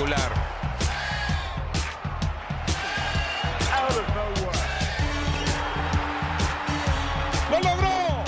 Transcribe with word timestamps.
Espectacular. 0.00 0.32
¡Lo 7.50 7.60
logró! 7.60 8.24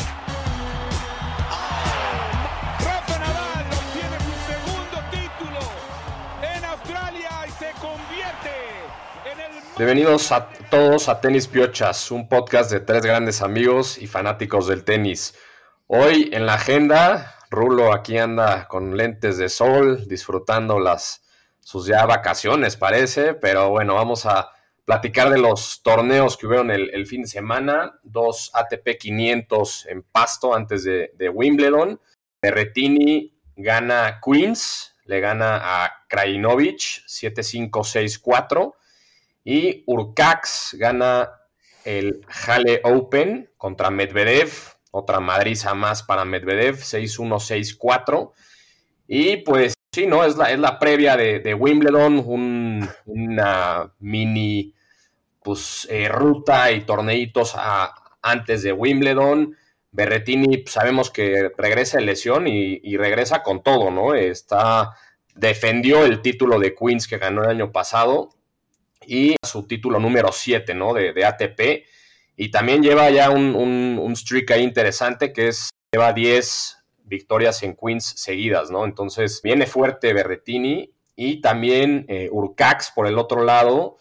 Rafa 2.79 3.19
Nadal 3.19 3.67
obtiene 3.73 4.19
su 4.19 4.35
segundo 4.53 5.01
título 5.11 5.61
en 6.43 6.65
Australia 6.65 7.31
y 7.47 7.51
se 7.53 7.71
convierte 7.81 8.51
en 9.33 9.41
el 9.41 9.63
Bienvenidos 9.79 10.31
a 10.33 10.49
todos 10.69 11.09
a 11.09 11.21
Tenis 11.23 11.49
Piochas, 11.49 12.11
un 12.11 12.29
podcast 12.29 12.71
de 12.71 12.81
tres 12.81 13.03
grandes 13.03 13.41
amigos 13.41 13.97
y 13.97 14.07
fanáticos 14.07 14.67
del 14.67 14.85
tenis. 14.85 15.35
Hoy 15.87 16.29
en 16.35 16.45
la 16.45 16.55
agenda, 16.55 17.39
Rulo 17.51 17.95
aquí 17.95 18.19
anda 18.19 18.69
con 18.69 18.97
lentes 18.97 19.39
de 19.39 19.49
sol, 19.49 20.07
disfrutando 20.07 20.79
las 20.79 21.23
sus 21.63 21.87
ya 21.87 22.05
vacaciones, 22.07 22.77
parece, 22.77 23.35
pero 23.35 23.71
bueno, 23.71 23.95
vamos 23.95 24.27
a 24.27 24.51
platicar 24.85 25.31
de 25.31 25.39
los 25.39 25.83
torneos 25.83 26.37
que 26.37 26.47
hubieron 26.47 26.71
el, 26.71 26.91
el 26.91 27.07
fin 27.07 27.23
de 27.23 27.29
semana, 27.29 27.99
dos 28.03 28.51
ATP 28.53 28.99
500 28.99 29.87
en 29.87 30.03
pasto 30.03 30.55
antes 30.55 30.85
de, 30.85 31.29
Wimbledon. 31.29 32.01
Berretini 32.41 33.33
gana 33.57 34.21
Queens, 34.25 34.97
le 35.05 35.21
gana 35.21 35.85
a 35.85 36.05
Krajinovic 36.09 37.07
7-5-6-4. 37.07 38.75
Y 39.45 39.85
Urcax 39.87 40.77
gana 40.79 41.31
el 41.85 42.25
Halle 42.29 42.81
Open 42.85 43.51
contra 43.57 43.91
Medvedev, 43.91 44.53
otra 44.91 45.21
madriza 45.21 45.75
más 45.75 46.03
para 46.03 46.25
Medvedev, 46.25 46.77
6-1-6-4. 46.77 48.33
Y 49.07 49.39
pues 49.39 49.75
sí, 49.93 50.07
¿no? 50.07 50.25
Es 50.25 50.37
la, 50.37 50.51
es 50.51 50.59
la 50.59 50.79
previa 50.79 51.17
de, 51.17 51.55
Wimbledon, 51.55 52.23
un- 52.25 52.89
una 53.07 53.93
mini 54.01 54.75
pues, 55.43 55.87
eh, 55.91 56.09
ruta 56.09 56.71
y 56.73 56.83
torneitos 56.83 57.55
antes 58.23 58.63
de 58.63 58.73
Wimbledon. 58.73 59.57
Berretini 59.91 60.59
pues, 60.59 60.73
sabemos 60.73 61.11
que 61.11 61.51
regresa 61.59 61.99
de 61.99 62.05
lesión 62.07 62.47
y, 62.47 62.81
y 62.83 62.97
regresa 62.97 63.43
con 63.43 63.63
todo, 63.63 63.91
¿no? 63.91 64.15
Está, 64.15 64.97
defendió 65.35 66.05
el 66.05 66.23
título 66.23 66.59
de 66.59 66.75
Queens 66.75 67.07
que 67.07 67.19
ganó 67.19 67.43
el 67.43 67.51
año 67.51 67.73
pasado 67.73 68.31
y 69.07 69.37
su 69.45 69.67
título 69.67 69.99
número 69.99 70.31
7, 70.33 70.75
¿no? 70.75 70.95
De, 70.95 71.13
de 71.13 71.25
ATP. 71.27 71.85
Y 72.37 72.51
también 72.51 72.83
lleva 72.83 73.11
ya 73.11 73.29
un, 73.31 73.55
un- 73.55 73.99
un 74.01 74.17
streak 74.17 74.51
ahí 74.53 74.63
interesante 74.63 75.33
que 75.33 75.49
es, 75.49 75.69
lleva 75.93 76.13
10 76.15 76.79
victorias 77.13 77.63
en 77.63 77.77
Queens 77.77 78.05
seguidas, 78.17 78.71
¿no? 78.71 78.85
Entonces 78.85 79.41
viene 79.43 79.67
fuerte 79.67 80.13
Berretini 80.15 80.93
y 81.15 81.41
también 81.41 82.07
eh, 82.09 82.29
Urcax 82.33 82.91
por 82.95 83.07
el 83.07 83.19
otro 83.19 83.45
lado. 83.45 83.99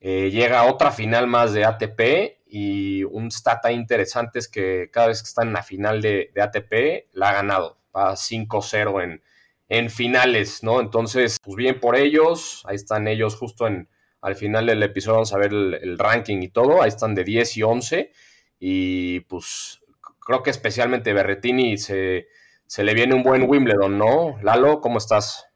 eh, 0.00 0.30
llega 0.30 0.64
otra 0.64 0.90
final 0.90 1.26
más 1.26 1.52
de 1.52 1.64
ATP 1.64 2.00
y 2.46 3.04
un 3.04 3.30
stat 3.30 3.70
interesante 3.70 4.38
es 4.38 4.48
que 4.48 4.88
cada 4.92 5.08
vez 5.08 5.22
que 5.22 5.28
está 5.28 5.42
en 5.42 5.52
la 5.52 5.62
final 5.62 6.00
de, 6.02 6.30
de 6.34 6.42
ATP 6.42 7.08
la 7.12 7.30
ha 7.30 7.32
ganado. 7.34 7.78
Va 7.94 8.14
5-0 8.16 9.02
en, 9.04 9.22
en 9.68 9.90
finales, 9.90 10.62
¿no? 10.62 10.80
Entonces, 10.80 11.38
pues 11.42 11.56
bien 11.56 11.78
por 11.80 11.96
ellos. 11.96 12.62
Ahí 12.66 12.76
están 12.76 13.06
ellos 13.08 13.36
justo 13.36 13.66
en, 13.66 13.88
al 14.20 14.34
final 14.36 14.66
del 14.66 14.82
episodio 14.82 15.14
vamos 15.16 15.32
a 15.34 15.38
ver 15.38 15.52
el, 15.52 15.74
el 15.74 15.98
ranking 15.98 16.42
y 16.42 16.48
todo. 16.48 16.82
Ahí 16.82 16.88
están 16.88 17.14
de 17.14 17.24
10 17.24 17.56
y 17.56 17.62
11. 17.62 18.12
Y 18.58 19.20
pues 19.20 19.80
creo 20.24 20.42
que 20.42 20.50
especialmente 20.50 21.12
Berretini 21.12 21.76
se, 21.78 22.26
se 22.66 22.84
le 22.84 22.94
viene 22.94 23.14
un 23.14 23.22
buen 23.22 23.48
Wimbledon, 23.48 23.98
¿no? 23.98 24.38
Lalo, 24.42 24.80
¿cómo 24.80 24.98
estás? 24.98 25.46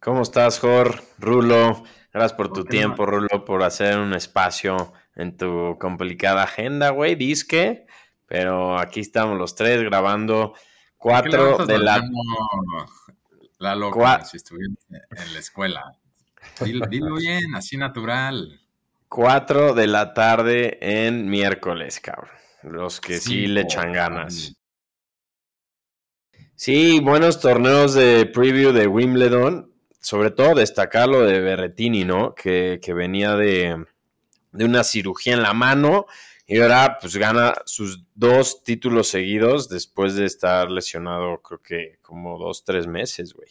¿Cómo 0.00 0.22
estás, 0.22 0.58
Jor? 0.58 1.02
Rulo, 1.18 1.82
gracias 2.12 2.32
por 2.34 2.48
tu 2.48 2.54
¿Por 2.54 2.64
qué 2.64 2.70
tiempo, 2.70 3.06
Rulo, 3.06 3.44
por 3.44 3.62
hacer 3.62 3.98
un 3.98 4.14
espacio 4.14 4.92
en 5.14 5.36
tu 5.36 5.76
complicada 5.78 6.42
agenda, 6.42 6.90
güey, 6.90 7.14
disque. 7.14 7.86
Pero 8.26 8.78
aquí 8.78 9.00
estamos 9.00 9.38
los 9.38 9.54
tres 9.54 9.82
grabando 9.82 10.54
¿Por 10.98 11.22
qué 11.22 11.28
le 11.30 11.36
cuatro 11.36 11.66
de 11.66 11.78
la... 11.78 12.02
La 13.58 13.76
loca, 13.76 14.24
si 14.24 14.38
estuviera 14.38 14.74
en 14.90 15.32
la 15.32 15.38
escuela. 15.38 15.96
Dilo, 16.64 16.86
dilo 16.86 17.14
bien, 17.14 17.54
así 17.54 17.76
natural. 17.76 18.60
4 19.12 19.74
de 19.74 19.86
la 19.86 20.14
tarde 20.14 20.78
en 20.80 21.28
miércoles, 21.28 22.00
cabrón. 22.00 22.30
Los 22.62 23.00
que 23.00 23.20
sí 23.20 23.46
le 23.46 23.60
Cinco, 23.60 23.72
echan 23.74 23.92
ganas. 23.92 24.56
Sí, 26.54 27.00
buenos 27.00 27.40
torneos 27.40 27.94
de 27.94 28.26
preview 28.26 28.72
de 28.72 28.86
Wimbledon. 28.86 29.72
Sobre 30.00 30.30
todo 30.30 30.54
destacar 30.54 31.08
lo 31.08 31.22
de 31.22 31.40
Berretini, 31.40 32.04
¿no? 32.04 32.34
Que, 32.34 32.80
que 32.82 32.92
venía 32.92 33.36
de, 33.36 33.84
de 34.52 34.64
una 34.64 34.84
cirugía 34.84 35.34
en 35.34 35.42
la 35.42 35.54
mano 35.54 36.06
y 36.46 36.60
ahora 36.60 36.98
pues 37.00 37.16
gana 37.16 37.54
sus 37.66 38.04
dos 38.14 38.62
títulos 38.64 39.08
seguidos 39.08 39.68
después 39.68 40.16
de 40.16 40.26
estar 40.26 40.70
lesionado 40.70 41.40
creo 41.40 41.62
que 41.62 41.98
como 42.02 42.36
dos, 42.38 42.64
tres 42.64 42.86
meses, 42.86 43.32
güey. 43.32 43.48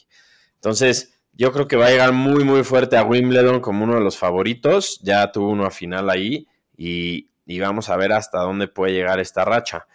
Entonces, 0.55 1.19
yo 1.33 1.51
creo 1.51 1.67
que 1.67 1.77
va 1.77 1.87
a 1.87 1.89
llegar 1.89 2.11
muy, 2.13 2.43
muy 2.43 2.63
fuerte 2.63 2.97
a 2.97 3.03
Wimbledon 3.03 3.61
como 3.61 3.85
uno 3.85 3.95
de 3.95 4.01
los 4.01 4.17
favoritos. 4.17 4.99
Ya 5.03 5.31
tuvo 5.31 5.49
una 5.49 5.71
final 5.71 6.09
ahí 6.09 6.47
y, 6.77 7.29
y 7.45 7.59
vamos 7.59 7.89
a 7.89 7.97
ver 7.97 8.11
hasta 8.11 8.39
dónde 8.39 8.67
puede 8.67 8.93
llegar 8.93 9.19
esta 9.19 9.45
racha. 9.45 9.87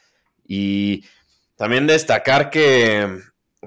Y 0.48 1.04
también 1.56 1.86
destacar 1.86 2.50
que 2.50 3.20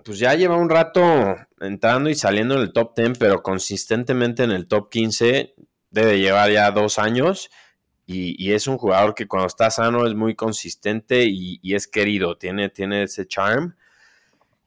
pues 0.06 0.20
ya 0.20 0.34
lleva 0.36 0.56
un 0.56 0.70
rato 0.70 1.36
entrando 1.60 2.10
y 2.10 2.16
saliendo 2.16 2.56
en 2.56 2.62
el 2.62 2.72
top 2.72 2.96
10, 2.96 3.18
pero 3.18 3.44
consistentemente 3.44 4.44
en 4.44 4.52
el 4.52 4.68
top 4.68 4.90
15 4.90 5.56
debe 5.90 6.20
llevar 6.20 6.52
ya 6.52 6.72
dos 6.72 7.00
años. 7.00 7.50
Y, 8.06 8.36
y 8.44 8.54
es 8.54 8.68
un 8.68 8.78
jugador 8.78 9.14
que 9.14 9.28
cuando 9.28 9.48
está 9.48 9.70
sano 9.70 10.08
es 10.08 10.16
muy 10.16 10.36
consistente 10.36 11.26
y, 11.26 11.60
y 11.62 11.76
es 11.76 11.88
querido, 11.88 12.38
tiene, 12.38 12.70
tiene 12.70 13.04
ese 13.04 13.28
charm. 13.28 13.76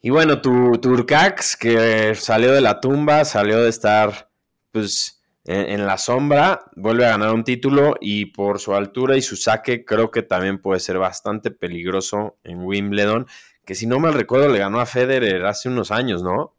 Y 0.01 0.11
bueno, 0.11 0.41
tu, 0.41 0.79
tu 0.79 0.91
Urcax, 0.91 1.57
que 1.57 2.15
salió 2.15 2.53
de 2.53 2.61
la 2.61 2.81
tumba, 2.81 3.25
salió 3.25 3.61
de 3.63 3.69
estar 3.69 4.29
pues 4.73 5.22
en, 5.45 5.87
la 5.87 5.99
sombra, 5.99 6.65
vuelve 6.77 7.07
a 7.07 7.11
ganar 7.11 7.33
un 7.33 7.45
título 7.45 7.95
y 8.01 8.27
por 8.27 8.61
su 8.61 8.75
altura 8.75 9.17
y 9.17 9.23
su 9.23 9.37
saque 9.37 9.85
creo 9.85 10.11
que 10.11 10.23
también 10.23 10.61
puede 10.61 10.79
ser 10.79 10.99
bastante 10.99 11.51
peligroso 11.51 12.39
en 12.45 12.65
Wimbledon, 12.65 13.27
que 13.65 13.75
si 13.75 13.87
no 13.87 13.99
mal 13.99 14.15
recuerdo 14.15 14.49
le 14.49 14.61
ganó 14.61 14.81
a 14.81 14.87
Federer 14.87 15.45
hace 15.45 15.69
unos 15.69 15.91
años, 15.91 16.23
¿no? 16.23 16.55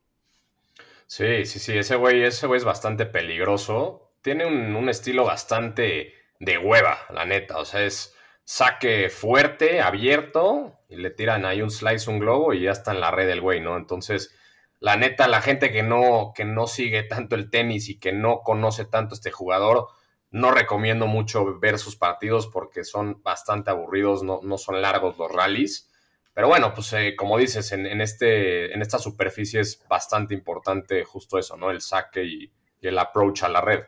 Sí, 1.08 1.46
sí, 1.46 1.60
sí, 1.60 1.78
ese 1.78 1.96
güey, 1.96 2.24
ese 2.24 2.48
güey 2.48 2.58
es 2.58 2.66
bastante 2.66 3.06
peligroso. 3.06 4.12
Tiene 4.22 4.46
un, 4.46 4.76
un 4.76 4.90
estilo 4.90 5.26
bastante 5.26 6.14
de 6.40 6.58
hueva, 6.58 6.98
la 7.14 7.26
neta. 7.26 7.58
O 7.58 7.66
sea, 7.66 7.84
es 7.84 8.16
saque 8.44 9.10
fuerte, 9.10 9.82
abierto, 9.82 10.80
y 10.90 10.98
le 10.98 11.12
tiran 11.12 11.46
ahí 11.46 11.62
un 11.62 11.72
slice, 11.72 12.10
un 12.10 12.20
globo, 12.20 12.54
y 12.54 12.62
ya 12.62 12.72
está 12.72 12.92
en 12.92 13.00
la 13.00 13.12
red 13.12 13.30
el 13.30 13.42
güey, 13.42 13.62
¿no? 13.62 13.78
Entonces, 13.78 14.36
la 14.84 14.98
neta, 14.98 15.30
la 15.30 15.42
gente 15.42 15.72
que 15.72 15.82
no, 15.82 16.34
que 16.36 16.44
no 16.44 16.68
sigue 16.68 17.04
tanto 17.04 17.36
el 17.36 17.50
tenis 17.50 17.88
y 17.88 17.98
que 17.98 18.12
no 18.12 18.42
conoce 18.42 18.84
tanto 18.84 19.16
este 19.16 19.32
jugador, 19.32 19.88
no 20.30 20.52
recomiendo 20.52 21.08
mucho 21.08 21.58
ver 21.58 21.80
sus 21.80 21.96
partidos 21.96 22.48
porque 22.48 22.84
son 22.84 23.22
bastante 23.24 23.72
aburridos, 23.72 24.24
no, 24.24 24.42
no 24.44 24.58
son 24.58 24.82
largos 24.82 25.18
los 25.18 25.32
rallies. 25.32 25.90
Pero 26.34 26.50
bueno, 26.50 26.74
pues 26.74 26.92
eh, 26.92 27.16
como 27.16 27.38
dices, 27.38 27.72
en, 27.72 27.86
en, 27.86 28.02
este, 28.02 28.74
en 28.74 28.82
esta 28.82 29.00
superficie 29.00 29.62
es 29.62 29.82
bastante 29.88 30.34
importante 30.34 31.06
justo 31.06 31.40
eso, 31.40 31.56
¿no? 31.56 31.72
El 31.72 31.80
saque 31.80 32.26
y, 32.26 32.52
y 32.82 32.88
el 32.90 33.00
approach 33.00 33.44
a 33.44 33.48
la 33.48 33.62
red. 33.62 33.86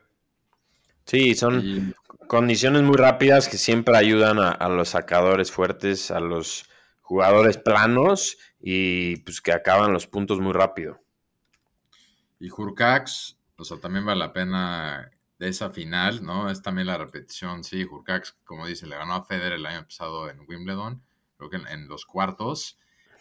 Sí, 1.03 1.35
son 1.35 1.59
Y 1.61 1.93
condiciones 2.27 2.83
muy 2.83 2.95
rápidas 2.95 3.49
que 3.49 3.57
siempre 3.57 3.97
ayudan 3.97 4.39
a, 4.39 4.49
a 4.49 4.69
los 4.69 4.87
sacadores 4.89 5.51
fuertes, 5.51 6.09
a 6.09 6.21
los 6.21 6.69
jugadores 7.01 7.57
planos 7.57 8.37
y 8.67 9.17
pues 9.17 9.41
que 9.41 9.51
acaban 9.51 9.93
los 9.93 10.07
puntos 10.07 10.39
muy 10.39 10.51
rápido. 10.51 10.99
Y 12.39 12.49
Hurcax, 12.49 13.37
o 13.57 13.63
sea, 13.63 13.77
también 13.77 14.07
vale 14.07 14.17
la 14.17 14.33
pena 14.33 15.11
de 15.37 15.49
esa 15.49 15.69
final, 15.69 16.23
¿no? 16.23 16.49
Es 16.49 16.63
también 16.63 16.87
la 16.87 16.97
repetición, 16.97 17.63
sí, 17.63 17.83
Hurcax, 17.83 18.35
como 18.43 18.65
dice, 18.65 18.87
le 18.87 18.95
ganó 18.95 19.13
a 19.13 19.23
Federer 19.23 19.53
el 19.53 19.67
año 19.67 19.83
pasado 19.83 20.31
en 20.31 20.39
Wimbledon, 20.47 20.99
creo 21.37 21.51
que 21.51 21.57
en, 21.57 21.87
los 21.87 22.07
cuartos, 22.07 22.79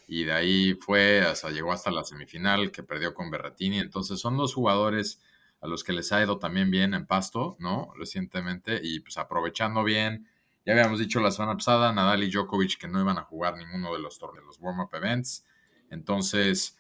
y 0.08 0.25
de 0.25 0.32
ahí 0.32 0.75
fue, 0.81 1.20
hasta 1.20 1.50
llegó 1.50 1.73
hasta 1.73 1.91
la 1.91 2.05
semifinal, 2.05 2.73
que 2.73 2.82
perdió 2.82 3.12
con 3.12 3.31
Berrettini, 3.31 3.81
entonces 3.81 4.20
son 4.20 4.38
dos 4.38 4.55
jugadores 4.55 5.20
a 5.61 5.67
los 5.67 5.85
que 5.85 5.93
les 5.93 6.11
ha 6.12 6.23
ido 6.23 6.38
también 6.38 6.70
bien 6.70 6.94
en 6.94 7.05
pasto, 7.05 7.58
¿no? 7.58 7.93
Recientemente, 7.99 8.81
y 8.82 9.00
pues 9.00 9.19
aprovechando 9.19 9.85
bien, 9.85 10.26
ya 10.64 10.72
habíamos 10.72 10.99
dicho 10.99 11.20
la 11.20 11.31
semana 11.31 11.55
pasada, 11.55 11.93
Nadal 11.93 12.22
y 12.22 12.31
Djokovic 12.31 12.78
que 12.78 12.88
no 12.88 13.00
iban 13.00 13.19
a 13.19 13.22
jugar 13.22 13.56
ninguno 13.56 13.93
de 13.93 14.00
los 14.00 14.19
torneos, 14.19 14.46
los 14.46 14.58
warm-up 14.61 14.94
events, 14.94 15.44
entonces 15.90 16.76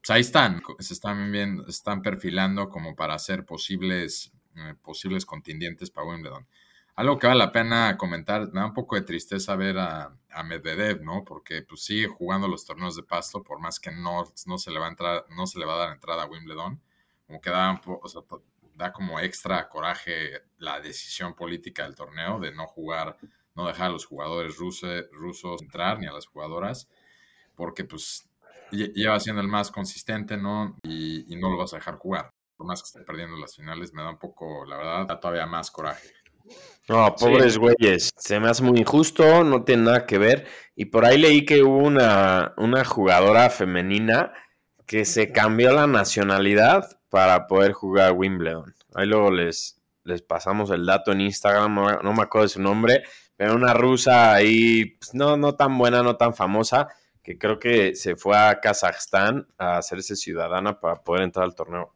pues 0.00 0.10
ahí 0.10 0.20
están, 0.20 0.62
se 0.78 0.94
están 0.94 1.30
bien, 1.32 1.64
están 1.68 2.02
perfilando 2.02 2.68
como 2.68 2.94
para 2.94 3.18
ser 3.18 3.44
posibles, 3.44 4.32
eh, 4.56 4.74
posibles 4.82 5.26
contendientes 5.26 5.90
para 5.90 6.06
Wimbledon. 6.06 6.46
algo 6.96 7.18
que 7.18 7.26
vale 7.26 7.38
la 7.38 7.52
pena 7.52 7.96
comentar, 7.96 8.48
me 8.52 8.60
da 8.60 8.66
un 8.66 8.74
poco 8.74 8.96
de 8.96 9.02
tristeza 9.02 9.56
ver 9.56 9.78
a, 9.78 10.16
a 10.30 10.42
Medvedev, 10.42 11.02
¿no? 11.02 11.24
Porque 11.24 11.62
pues 11.62 11.84
sigue 11.84 12.08
jugando 12.08 12.48
los 12.48 12.64
torneos 12.64 12.96
de 12.96 13.02
pasto, 13.02 13.42
por 13.42 13.60
más 13.60 13.78
que 13.80 13.90
no, 13.92 14.24
no, 14.46 14.58
se, 14.58 14.70
le 14.70 14.78
va 14.78 14.86
a 14.86 14.90
entrar, 14.90 15.24
no 15.36 15.46
se 15.46 15.58
le 15.58 15.66
va 15.66 15.74
a 15.74 15.78
dar 15.78 15.92
entrada 15.92 16.24
a 16.24 16.26
Wimbledon, 16.26 16.80
como 17.26 17.40
que 17.40 17.50
da, 17.50 17.80
o 17.84 18.08
sea, 18.08 18.22
da 18.78 18.92
como 18.92 19.18
extra 19.18 19.68
coraje 19.68 20.42
la 20.58 20.80
decisión 20.80 21.34
política 21.34 21.82
del 21.82 21.96
torneo 21.96 22.38
de 22.38 22.52
no 22.52 22.66
jugar, 22.68 23.16
no 23.56 23.66
dejar 23.66 23.86
a 23.86 23.90
los 23.90 24.06
jugadores 24.06 24.56
rusos, 24.56 25.04
rusos 25.10 25.60
entrar 25.60 25.98
ni 25.98 26.06
a 26.06 26.12
las 26.12 26.26
jugadoras, 26.26 26.88
porque 27.56 27.84
pues 27.84 28.30
lleva 28.70 29.18
siendo 29.18 29.42
el 29.42 29.48
más 29.48 29.72
consistente, 29.72 30.36
¿no? 30.36 30.76
Y, 30.84 31.32
y 31.32 31.36
no 31.36 31.50
lo 31.50 31.58
vas 31.58 31.74
a 31.74 31.78
dejar 31.78 31.96
jugar. 31.96 32.32
Por 32.56 32.66
más 32.68 32.80
que 32.80 32.86
esté 32.86 33.00
perdiendo 33.00 33.36
las 33.36 33.56
finales, 33.56 33.92
me 33.92 34.02
da 34.02 34.10
un 34.10 34.18
poco, 34.18 34.64
la 34.64 34.76
verdad, 34.76 35.06
da 35.06 35.18
todavía 35.18 35.46
más 35.46 35.72
coraje. 35.72 36.12
No, 36.88 37.14
pobres 37.16 37.58
güeyes. 37.58 38.10
Se 38.16 38.38
me 38.38 38.48
hace 38.48 38.62
muy 38.62 38.78
injusto, 38.78 39.42
no 39.42 39.64
tiene 39.64 39.82
nada 39.84 40.06
que 40.06 40.18
ver. 40.18 40.46
Y 40.76 40.86
por 40.86 41.04
ahí 41.04 41.18
leí 41.18 41.44
que 41.44 41.62
hubo 41.62 41.78
una, 41.78 42.54
una 42.56 42.84
jugadora 42.84 43.50
femenina 43.50 44.32
que 44.88 45.04
se 45.04 45.30
cambió 45.30 45.70
la 45.72 45.86
nacionalidad 45.86 46.98
para 47.10 47.46
poder 47.46 47.72
jugar 47.72 48.12
Wimbledon. 48.12 48.74
Ahí 48.94 49.06
luego 49.06 49.30
les, 49.30 49.78
les 50.02 50.22
pasamos 50.22 50.70
el 50.70 50.86
dato 50.86 51.12
en 51.12 51.20
Instagram, 51.20 51.74
no, 52.02 52.12
me 52.14 52.22
acuerdo 52.22 52.46
de 52.46 52.54
su 52.54 52.62
nombre, 52.62 53.02
pero 53.36 53.54
una 53.54 53.74
rusa 53.74 54.32
ahí, 54.32 54.96
pues, 54.98 55.14
no, 55.14 55.36
no 55.36 55.54
tan 55.54 55.76
buena, 55.76 56.02
no 56.02 56.16
tan 56.16 56.34
famosa, 56.34 56.88
que 57.22 57.38
creo 57.38 57.58
que 57.58 57.94
se 57.94 58.16
fue 58.16 58.36
a 58.36 58.60
Kazajstán 58.60 59.46
a 59.58 59.76
hacerse 59.76 60.16
ciudadana 60.16 60.80
para 60.80 61.02
poder 61.04 61.22
entrar 61.22 61.44
al 61.44 61.54
torneo. 61.54 61.94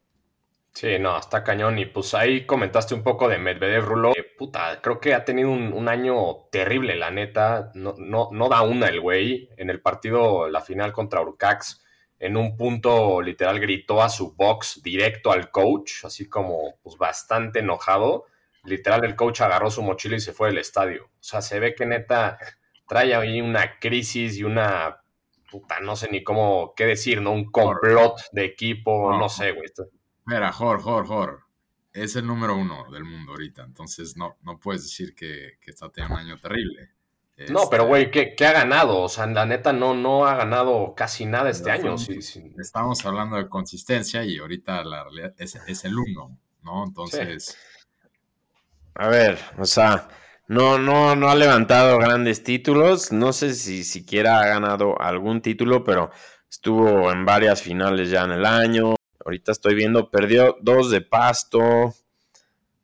Sí, 0.75 0.99
no, 0.99 1.19
está 1.19 1.43
cañón. 1.43 1.79
Y 1.79 1.87
pues 1.87 2.15
ahí 2.15 2.47
comentaste 2.47 2.95
un 2.95 3.03
poco 3.03 3.29
de 3.29 3.39
Medvedev 3.39 3.85
Rulo. 3.85 4.13
puta, 4.39 4.81
creo 4.83 5.01
que 5.01 5.15
ha 5.15 5.25
tenido 5.25 5.51
un, 5.51 5.89
año 5.89 6.49
terrible, 6.51 6.97
la 6.97 7.11
neta. 7.11 7.71
No, 7.75 7.95
no, 7.99 8.29
no 8.33 8.49
da 8.49 8.63
una 8.63 8.89
el 8.89 9.01
güey. 9.01 9.51
En 9.59 9.69
el 9.69 9.83
partido, 9.83 10.49
la 10.49 10.63
final 10.63 10.93
contra 10.93 11.21
Urcax, 11.21 11.82
en 12.23 12.37
un 12.37 12.57
punto 12.57 13.21
literal 13.21 13.59
gritó 13.59 14.01
a 14.01 14.09
su 14.09 14.33
box 14.37 14.81
directo 14.81 15.33
al 15.33 15.51
coach, 15.51 16.05
así 16.05 16.29
como 16.29 16.77
pues 16.81 16.97
bastante 16.97 17.59
enojado. 17.59 18.27
Literal, 18.63 19.05
el 19.05 19.17
coach 19.17 19.41
agarró 19.41 19.73
su 19.73 19.83
mochila 19.83 20.15
y 20.15 20.21
se 20.21 20.33
fue 20.33 20.47
del 20.47 20.59
estadio. 20.59 21.07
O 21.07 21.11
sea, 21.23 21.43
se 21.43 21.59
ve 21.59 21.75
que 21.75 21.85
neta 21.85 22.39
trae 22.87 23.13
ahí 23.17 23.41
una 23.41 23.81
crisis 23.81 24.39
y 24.39 24.45
una 24.45 25.03
puta, 25.51 25.81
no 25.81 25.97
sé 25.97 26.11
ni 26.13 26.23
cómo 26.23 26.75
qué 26.77 26.87
decir, 26.87 27.21
¿no? 27.21 27.33
Un 27.33 27.51
complot 27.51 28.21
de 28.31 28.45
equipo, 28.45 29.19
no 29.19 29.29
sé, 29.29 29.51
güey. 29.51 29.69
Mira, 30.25 30.53
Jor, 30.53 30.81
Jor, 30.81 31.07
Jor. 31.07 31.41
Es 31.93 32.15
el 32.15 32.25
número 32.25 32.55
uno 32.55 32.89
del 32.93 33.03
mundo 33.03 33.33
ahorita. 33.33 33.65
Entonces 33.65 34.17
no, 34.17 34.37
no 34.43 34.61
puedes 34.61 34.85
decir 34.85 35.17
que, 35.17 35.59
está 35.67 35.91
teniendo 35.91 36.15
un 36.15 36.21
año 36.21 36.39
terrible. 36.39 36.91
No, 37.49 37.69
pero 37.71 37.87
güey, 37.87 38.11
¿qué, 38.11 38.35
ha 38.47 38.53
ganado? 38.53 39.01
O 39.01 39.09
sea, 39.09 39.27
la 39.27 39.47
neta 39.47 39.73
no, 39.73 39.95
no 39.95 40.27
ha 40.27 40.37
ganado 40.37 40.95
casi 40.95 41.27
nada 41.27 41.51
este 41.51 41.71
año. 41.71 41.97
Estamos 42.59 43.05
hablando 43.05 43.37
de 43.37 43.49
consistencia 43.49 44.25
y 44.25 44.39
ahorita 44.39 44.85
la 44.85 45.05
realidad 45.05 45.35
es, 45.39 45.85
el 45.85 45.99
uno, 45.99 46.39
¿no? 46.63 46.85
Entonces. 46.85 47.57
A 48.95 49.09
ver, 49.09 49.39
o 49.59 49.65
sea, 49.65 50.09
no, 50.47 50.79
no, 50.79 51.17
no 51.17 51.31
ha 51.31 51.35
levantado 51.35 51.99
grandes 51.99 52.45
títulos. 52.45 53.11
No 53.13 53.33
sé 53.33 53.55
si 53.55 53.85
siquiera 53.85 54.41
ha 54.41 54.47
ganado 54.47 55.01
algún 55.01 55.41
título, 55.41 55.83
pero 55.83 56.11
estuvo 56.51 57.11
en 57.11 57.25
varias 57.25 57.63
finales 57.63 58.11
ya 58.11 58.25
en 58.25 58.33
el 58.33 58.45
año. 58.45 58.95
Ahorita 59.25 59.53
estoy 59.53 59.75
viendo, 59.75 60.11
perdió 60.11 60.59
dos 60.61 60.91
de 60.91 61.01
pasto. 61.01 61.95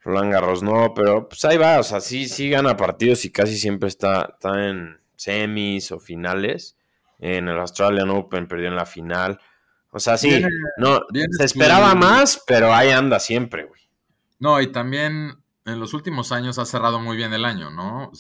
Roland 0.03 0.33
Garros 0.33 0.63
no, 0.63 0.95
pero 0.95 1.29
pues 1.29 1.45
ahí 1.45 1.57
va, 1.57 1.81
o 1.81 1.83
sea, 1.83 2.01
sí, 2.01 2.29
sí 2.29 2.49
gana 2.51 2.77
partidos 2.77 3.25
y 3.25 3.33
casi 3.33 3.57
siempre 3.57 3.89
está, 3.89 4.31
está 4.35 4.69
en 4.69 5.01
semis 5.17 5.93
o 5.93 5.99
finales. 5.99 6.77
En 7.19 7.49
el 7.49 7.59
Australian 7.59 8.11
Open 8.11 8.47
perdió 8.47 8.69
en 8.69 8.77
la 8.77 8.87
final. 8.87 9.41
O 9.91 9.99
sea, 9.99 10.17
sí, 10.17 10.41
no, 10.77 11.01
se 11.39 11.45
esperaba 11.45 11.95
más, 11.95 12.43
pero 12.47 12.73
ahí 12.73 12.91
anda 12.91 13.19
siempre, 13.19 13.65
güey. 13.65 13.81
No, 14.39 14.61
y 14.61 14.71
también 14.71 15.43
en 15.65 15.81
los 15.81 15.95
últimos 15.95 16.31
años 16.31 16.59
ha 16.59 16.65
cerrado 16.65 17.01
muy 17.01 17.17
bien 17.17 17.33
el 17.33 17.45
año, 17.45 17.71
¿no? 17.71 18.13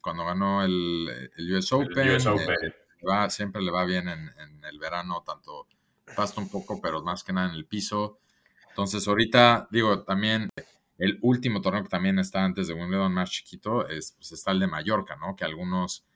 cuando 0.00 0.24
ganó 0.24 0.62
el, 0.62 1.30
US 1.52 1.72
Open, 1.72 2.08
eh, 2.08 3.28
siempre 3.28 3.60
le 3.60 3.72
va 3.72 3.84
bien 3.84 4.08
en, 4.08 4.30
en 4.38 4.64
el 4.64 4.78
verano, 4.78 5.24
tanto 5.26 5.66
pasto 6.14 6.40
un 6.40 6.48
poco, 6.48 6.80
pero 6.80 7.02
más 7.02 7.24
que 7.24 7.32
nada 7.32 7.48
en 7.48 7.56
el 7.56 7.66
piso. 7.66 8.20
Entonces, 8.68 9.08
ahorita, 9.08 9.66
digo, 9.70 10.04
también 10.04 10.48
el 10.98 11.18
último 11.22 11.60
torneo 11.60 11.82
que 11.82 11.88
también 11.88 12.18
está 12.18 12.44
antes 12.44 12.68
de 12.68 12.74
Wimbledon 12.74 13.12
más 13.12 13.30
chiquito 13.30 13.88
es, 13.88 14.12
pues, 14.12 14.32
está 14.32 14.52
el 14.52 14.60
de 14.60 14.66
Mallorca, 14.66 15.16
¿no? 15.16 15.36
Que 15.36 15.44
algunos 15.44 16.06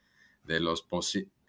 de 0.42 0.60
los 0.60 0.82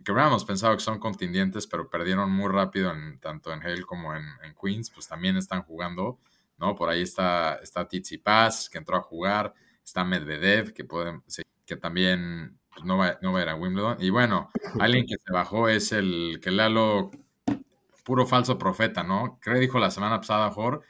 que 0.03 0.11
hubiéramos 0.11 0.45
pensado 0.45 0.75
que 0.75 0.83
son 0.83 0.99
contendientes, 0.99 1.67
pero 1.67 1.89
perdieron 1.89 2.31
muy 2.31 2.51
rápido 2.51 2.91
en, 2.91 3.19
tanto 3.19 3.53
en 3.53 3.61
Hale 3.61 3.83
como 3.83 4.13
en, 4.15 4.23
Queens, 4.61 4.89
pues 4.89 5.07
también 5.07 5.37
están 5.37 5.63
jugando, 5.63 6.19
¿no? 6.57 6.75
Por 6.75 6.89
ahí 6.89 7.01
está, 7.01 7.55
está 7.55 7.87
Paz, 8.23 8.69
que 8.69 8.77
entró 8.77 8.97
a 8.97 9.01
jugar, 9.01 9.53
está 9.83 10.03
Medvedev, 10.03 10.73
que, 10.73 10.83
pueden, 10.83 11.23
que 11.65 11.75
también 11.77 12.59
pues, 12.73 12.85
no, 12.85 12.97
va, 12.97 13.17
no 13.21 13.31
va 13.31 13.39
a 13.39 13.41
ir 13.43 13.49
a 13.49 13.55
Wimbledon. 13.55 13.97
Y 13.99 14.09
bueno, 14.09 14.49
alguien 14.79 15.05
que 15.05 15.15
se 15.17 15.31
bajó 15.31 15.69
es 15.69 15.91
el 15.91 16.39
que 16.41 16.51
Lalo 16.51 17.11
puro 18.03 18.25
falso 18.25 18.57
profeta, 18.57 19.03
¿no? 19.03 19.39
Creo 19.41 19.59
dijo 19.59 19.79
la 19.79 19.91
semana 19.91 20.17
pasada, 20.17 20.49
Jor, 20.49 20.81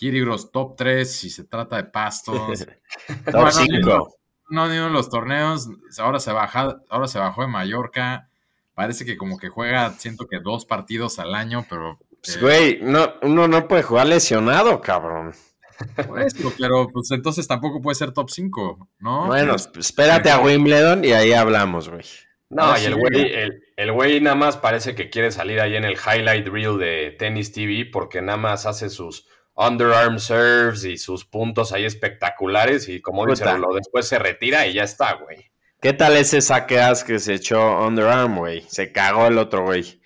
Kirigros 0.00 0.50
top 0.50 0.76
3 0.78 1.12
si 1.12 1.28
se 1.28 1.44
trata 1.44 1.76
de 1.76 1.84
pastos. 1.84 2.66
top 3.30 3.50
5. 3.50 4.16
No, 4.48 4.66
ni 4.66 4.78
uno 4.78 4.86
de 4.86 4.92
los 4.92 5.10
torneos, 5.10 5.68
ahora 5.98 6.18
se, 6.18 6.32
baja, 6.32 6.80
ahora 6.88 7.06
se 7.06 7.18
bajó 7.18 7.42
de 7.42 7.48
Mallorca. 7.48 8.30
Parece 8.74 9.04
que 9.04 9.18
como 9.18 9.36
que 9.36 9.50
juega, 9.50 9.90
siento 9.90 10.26
que 10.26 10.40
dos 10.40 10.64
partidos 10.64 11.18
al 11.18 11.34
año, 11.34 11.66
pero... 11.68 11.98
Pues, 12.22 12.36
eh, 12.36 12.40
güey, 12.40 12.78
no, 12.80 13.12
uno 13.20 13.46
no 13.46 13.68
puede 13.68 13.82
jugar 13.82 14.06
lesionado, 14.06 14.80
cabrón. 14.80 15.34
pero 16.58 16.88
pues 16.88 17.10
entonces 17.10 17.46
tampoco 17.46 17.82
puede 17.82 17.94
ser 17.94 18.12
top 18.12 18.30
5, 18.30 18.88
¿no? 19.00 19.26
Bueno, 19.26 19.54
espérate 19.54 20.30
a 20.30 20.40
Wimbledon 20.40 21.04
y 21.04 21.12
ahí 21.12 21.34
hablamos, 21.34 21.90
güey. 21.90 22.04
No, 22.48 22.72
ah, 22.72 22.80
y 22.80 22.86
el 22.86 22.96
güey, 22.96 23.32
el, 23.76 23.92
güey 23.92 24.20
nada 24.20 24.34
más 24.34 24.56
parece 24.56 24.94
que 24.94 25.10
quiere 25.10 25.30
salir 25.30 25.60
ahí 25.60 25.76
en 25.76 25.84
el 25.84 25.94
highlight 25.94 26.48
reel 26.48 26.78
de 26.78 27.14
Tennis 27.18 27.52
TV 27.52 27.84
porque 27.84 28.22
nada 28.22 28.38
más 28.38 28.66
hace 28.66 28.88
sus 28.88 29.28
underarm 29.66 30.18
serves 30.18 30.84
y 30.84 30.96
sus 30.96 31.24
puntos 31.24 31.72
ahí 31.72 31.84
espectaculares 31.84 32.88
y 32.88 33.00
como 33.00 33.26
dice 33.26 33.44
lo 33.58 33.74
después 33.74 34.08
se 34.08 34.18
retira 34.18 34.66
y 34.66 34.74
ya 34.74 34.84
está, 34.84 35.14
güey. 35.14 35.50
¿Qué 35.80 35.92
tal 35.92 36.16
ese 36.16 36.40
saqueas 36.40 37.04
que 37.04 37.18
se 37.18 37.34
echó 37.34 37.86
underarm, 37.86 38.38
güey? 38.38 38.62
Se 38.68 38.92
cagó 38.92 39.26
el 39.26 39.38
otro 39.38 39.64
güey. 39.64 40.00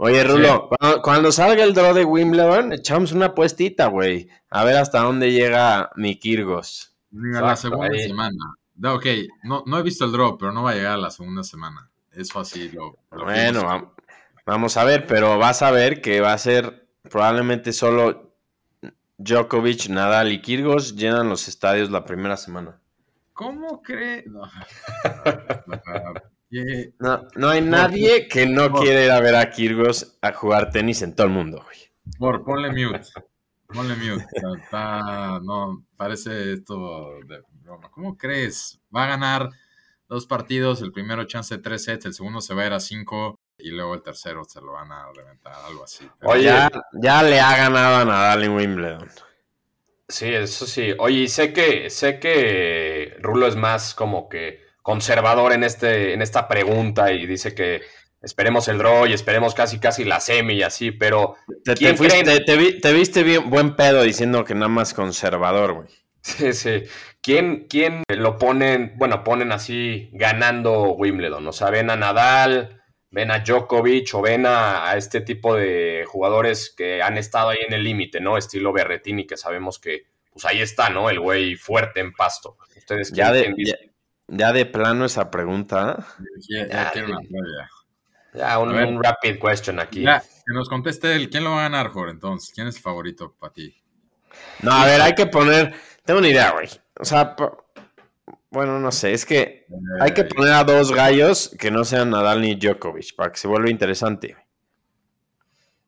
Oye, 0.00 0.22
Rulo, 0.22 0.70
cuando, 1.02 1.32
salga 1.32 1.64
el 1.64 1.74
draw 1.74 1.92
de 1.92 2.04
Wimbledon, 2.04 2.72
echamos 2.72 3.10
una 3.10 3.34
puestita, 3.34 3.88
güey. 3.88 4.28
A 4.48 4.62
ver 4.62 4.76
hasta 4.76 5.00
dónde 5.00 5.32
llega 5.32 5.90
mi 5.96 6.20
Kirgos. 6.20 6.94
la 7.10 7.56
segunda 7.56 7.98
semana. 7.98 8.54
Ok, 8.84 9.06
no, 9.42 9.64
no 9.66 9.78
he 9.78 9.82
visto 9.82 10.04
el 10.04 10.12
draw, 10.12 10.38
pero 10.38 10.52
no 10.52 10.62
va 10.62 10.70
a 10.70 10.74
llegar 10.74 10.92
a 10.92 10.98
la 10.98 11.10
segunda 11.10 11.42
semana. 11.42 11.90
Eso 12.12 12.38
así 12.38 12.70
lo. 12.70 12.96
bueno, 13.10 13.92
vamos 14.46 14.76
a 14.76 14.84
ver, 14.84 15.04
pero 15.06 15.36
vas 15.36 15.62
a 15.62 15.72
ver 15.72 16.00
que 16.00 16.20
va 16.20 16.32
a 16.32 16.38
ser 16.38 16.88
probablemente 17.10 17.72
solo 17.72 18.27
Djokovic, 19.18 19.88
Nadal 19.88 20.30
y 20.30 20.40
Kirgos 20.40 20.94
llenan 20.94 21.28
los 21.28 21.48
estadios 21.48 21.90
la 21.90 22.04
primera 22.04 22.36
semana. 22.36 22.80
¿Cómo 23.32 23.82
cree? 23.82 24.24
No. 24.26 24.42
no, 27.36 27.48
hay 27.48 27.60
nadie 27.60 28.28
que 28.28 28.46
no 28.46 28.72
quiera 28.72 29.04
ir 29.04 29.10
a 29.10 29.20
ver 29.20 29.34
a 29.34 29.50
Kirgos 29.50 30.16
a 30.22 30.32
jugar 30.32 30.70
tenis 30.70 31.02
en 31.02 31.14
todo 31.14 31.26
el 31.26 31.32
mundo, 31.32 31.62
güey. 31.64 31.78
Por, 32.18 32.44
ponle 32.44 32.70
mute. 32.70 33.08
Ponle 33.66 33.96
mute. 33.96 34.24
no, 35.42 35.84
parece 35.96 36.54
esto 36.54 37.18
de 37.26 37.42
broma. 37.62 37.90
¿Cómo 37.90 38.16
crees? 38.16 38.80
Va 38.94 39.04
a 39.04 39.08
ganar 39.08 39.50
dos 40.08 40.26
partidos, 40.26 40.80
el 40.80 40.92
primero 40.92 41.24
chance 41.24 41.56
de 41.56 41.62
tres 41.62 41.84
sets, 41.84 42.06
el 42.06 42.14
segundo 42.14 42.40
se 42.40 42.54
va 42.54 42.62
a 42.62 42.66
ir 42.66 42.72
a 42.72 42.80
cinco 42.80 43.38
y 43.58 43.70
luego 43.70 43.94
el 43.94 44.02
tercero 44.02 44.44
se 44.44 44.60
lo 44.60 44.72
van 44.72 44.92
a 44.92 45.10
reventar, 45.12 45.54
algo 45.66 45.84
así. 45.84 46.08
Oye, 46.22 46.52
ya, 46.92 47.22
le 47.22 47.40
ha 47.40 47.56
ganado 47.56 47.96
a 47.96 48.04
Nadal 48.04 48.44
en 48.44 48.52
Wimbledon. 48.52 49.08
Sí, 50.08 50.32
eso 50.32 50.66
sí. 50.66 50.94
Oye, 50.98 51.28
sé 51.28 51.52
que, 51.52 51.90
sé 51.90 52.18
que 52.18 53.16
Rulo 53.20 53.46
es 53.46 53.56
más 53.56 53.94
como 53.94 54.28
que 54.28 54.62
conservador 54.80 55.52
en, 55.52 55.64
este, 55.64 56.14
en 56.14 56.22
esta 56.22 56.48
pregunta 56.48 57.12
y 57.12 57.26
dice 57.26 57.54
que 57.54 57.82
esperemos 58.22 58.68
el 58.68 58.78
draw 58.78 59.06
y 59.06 59.12
esperemos 59.12 59.54
casi 59.54 59.78
casi 59.78 60.04
la 60.04 60.20
semi 60.20 60.54
y 60.54 60.62
así, 60.62 60.92
pero 60.92 61.36
te, 61.64 61.74
te, 61.74 62.92
viste 62.92 63.22
bien 63.22 63.50
buen 63.50 63.76
pedo 63.76 64.02
diciendo 64.02 64.44
que 64.44 64.54
nada 64.54 64.68
más 64.68 64.94
conservador, 64.94 65.74
güey. 65.74 65.88
Sí, 66.20 66.52
sí. 66.52 66.82
¿Quién, 67.20 67.66
¿Quién 67.68 68.02
lo 68.08 68.38
ponen, 68.38 68.94
bueno, 68.96 69.24
ponen 69.24 69.52
así 69.52 70.10
ganando 70.12 70.92
Wimbledon? 70.92 71.46
O 71.46 71.52
sea, 71.52 71.70
ven 71.70 71.90
a 71.90 71.96
Nadal, 71.96 72.77
ven 73.10 73.30
a 73.30 73.38
Djokovic 73.38 74.14
o 74.14 74.22
ven 74.22 74.44
a, 74.46 74.94
este 74.96 75.20
tipo 75.20 75.54
de 75.54 76.04
jugadores 76.06 76.74
que 76.76 77.02
han 77.02 77.16
estado 77.16 77.50
ahí 77.50 77.58
en 77.66 77.72
el 77.72 77.84
límite, 77.84 78.20
¿no? 78.20 78.36
Estilo 78.36 78.72
Berretini, 78.72 79.26
que 79.26 79.36
sabemos 79.36 79.78
que, 79.78 80.06
pues 80.32 80.44
ahí 80.44 80.60
está, 80.60 80.90
¿no? 80.90 81.10
El 81.10 81.20
güey 81.20 81.56
fuerte 81.56 82.00
en 82.00 82.12
pasto. 82.12 82.56
Ustedes 82.76 83.12
ya, 83.12 83.32
ya 84.28 84.52
de 84.52 84.66
plano 84.66 85.04
esa 85.04 85.30
pregunta. 85.30 86.06
Ya, 86.48 86.68
ya 86.68 86.90
quiero 86.92 87.08
una. 87.08 87.70
Ya, 88.34 88.58
un, 88.58 89.02
rapid 89.02 89.38
question 89.40 89.80
aquí. 89.80 90.02
Ya, 90.02 90.20
que 90.20 90.54
nos 90.54 90.68
conteste 90.68 91.14
él. 91.14 91.30
¿Quién 91.30 91.44
lo 91.44 91.50
va 91.50 91.60
a 91.60 91.62
ganar, 91.62 91.88
Jorge? 91.88 92.12
Entonces, 92.12 92.52
¿quién 92.54 92.68
es 92.68 92.76
el 92.76 92.82
favorito 92.82 93.34
para 93.38 93.52
ti? 93.52 93.74
No, 94.62 94.72
a 94.72 94.84
ver, 94.84 95.00
hay 95.00 95.14
que 95.14 95.26
poner. 95.26 95.74
Tengo 96.04 96.20
una 96.20 96.28
idea, 96.28 96.50
güey. 96.52 96.68
O 97.00 97.04
sea, 97.04 97.34
bueno, 98.50 98.78
no 98.78 98.92
sé, 98.92 99.12
es 99.12 99.26
que 99.26 99.68
hay 99.98 100.12
que 100.12 100.24
Eh, 100.24 100.34
poner 100.36 100.52
a 100.54 100.64
dos 100.64 100.92
gallos 100.92 101.54
que 101.58 101.70
no 101.70 101.84
sean 101.84 102.10
Nadal 102.10 102.40
ni 102.40 102.54
Djokovic 102.54 103.14
para 103.16 103.32
que 103.32 103.38
se 103.38 103.48
vuelva 103.48 103.70
interesante. 103.70 104.36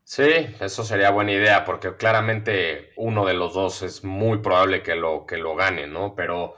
Sí, 0.05 0.25
eso 0.61 0.83
sería 0.85 1.11
buena 1.11 1.33
idea, 1.33 1.65
porque 1.65 1.95
claramente 1.97 2.93
uno 2.97 3.25
de 3.27 3.35
los 3.35 3.55
dos 3.55 3.83
es 3.83 4.03
muy 4.03 4.39
probable 4.39 4.83
que 4.83 4.97
lo, 4.97 5.25
que 5.25 5.37
lo 5.37 5.55
gane, 5.55 5.87
¿no? 5.87 6.15
Pero 6.17 6.57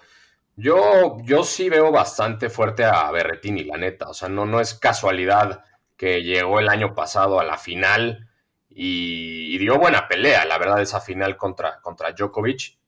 yo, 0.56 1.18
yo 1.24 1.44
sí 1.44 1.68
veo 1.70 1.92
bastante 1.92 2.50
fuerte 2.50 2.84
a 2.84 3.10
Berretini, 3.10 3.64
la 3.64 3.76
neta. 3.78 4.08
O 4.10 4.14
sea, 4.14 4.28
no, 4.30 4.46
no 4.46 4.60
es 4.60 4.74
casualidad 4.74 5.64
que 5.96 6.22
llegó 6.22 6.60
el 6.60 6.68
año 6.70 6.94
pasado 6.94 7.40
a 7.40 7.44
la 7.44 7.58
final 7.58 8.28
y, 8.70 9.54
y 9.54 9.58
dio 9.58 9.78
buena 9.78 10.08
pelea, 10.08 10.44
la 10.46 10.58
verdad, 10.58 10.80
esa 10.82 11.00
final 11.00 11.36
contra, 11.36 11.80
contra 11.82 12.12
Djokovic. 12.12 12.78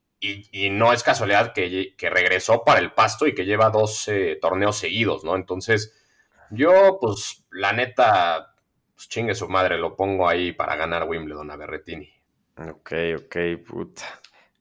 Y, 0.51 0.65
y 0.65 0.69
no 0.69 0.93
es 0.93 1.03
casualidad 1.03 1.53
que, 1.53 1.93
regresó 2.09 2.63
para 2.63 2.79
el 2.79 2.91
pasto 2.93 3.27
y 3.27 3.35
que 3.35 3.45
lleva 3.45 3.69
dos 3.69 4.07
eh, 4.07 4.37
torneos 4.41 4.77
seguidos, 4.77 5.23
¿no? 5.23 5.35
Entonces, 5.35 5.93
yo, 6.49 6.97
pues, 6.99 7.45
la 7.51 7.73
neta, 7.73 8.55
pues 8.95 9.09
chingue 9.09 9.35
su 9.35 9.47
madre, 9.49 9.77
lo 9.77 9.95
pongo 9.95 10.27
ahí 10.27 10.51
para 10.51 10.75
ganar 10.75 11.03
Wimbledon 11.07 11.51
a 11.51 11.55
Berretini. 11.55 12.11
Ok, 12.57 12.93
ok, 13.17 13.35
puta. 13.67 14.03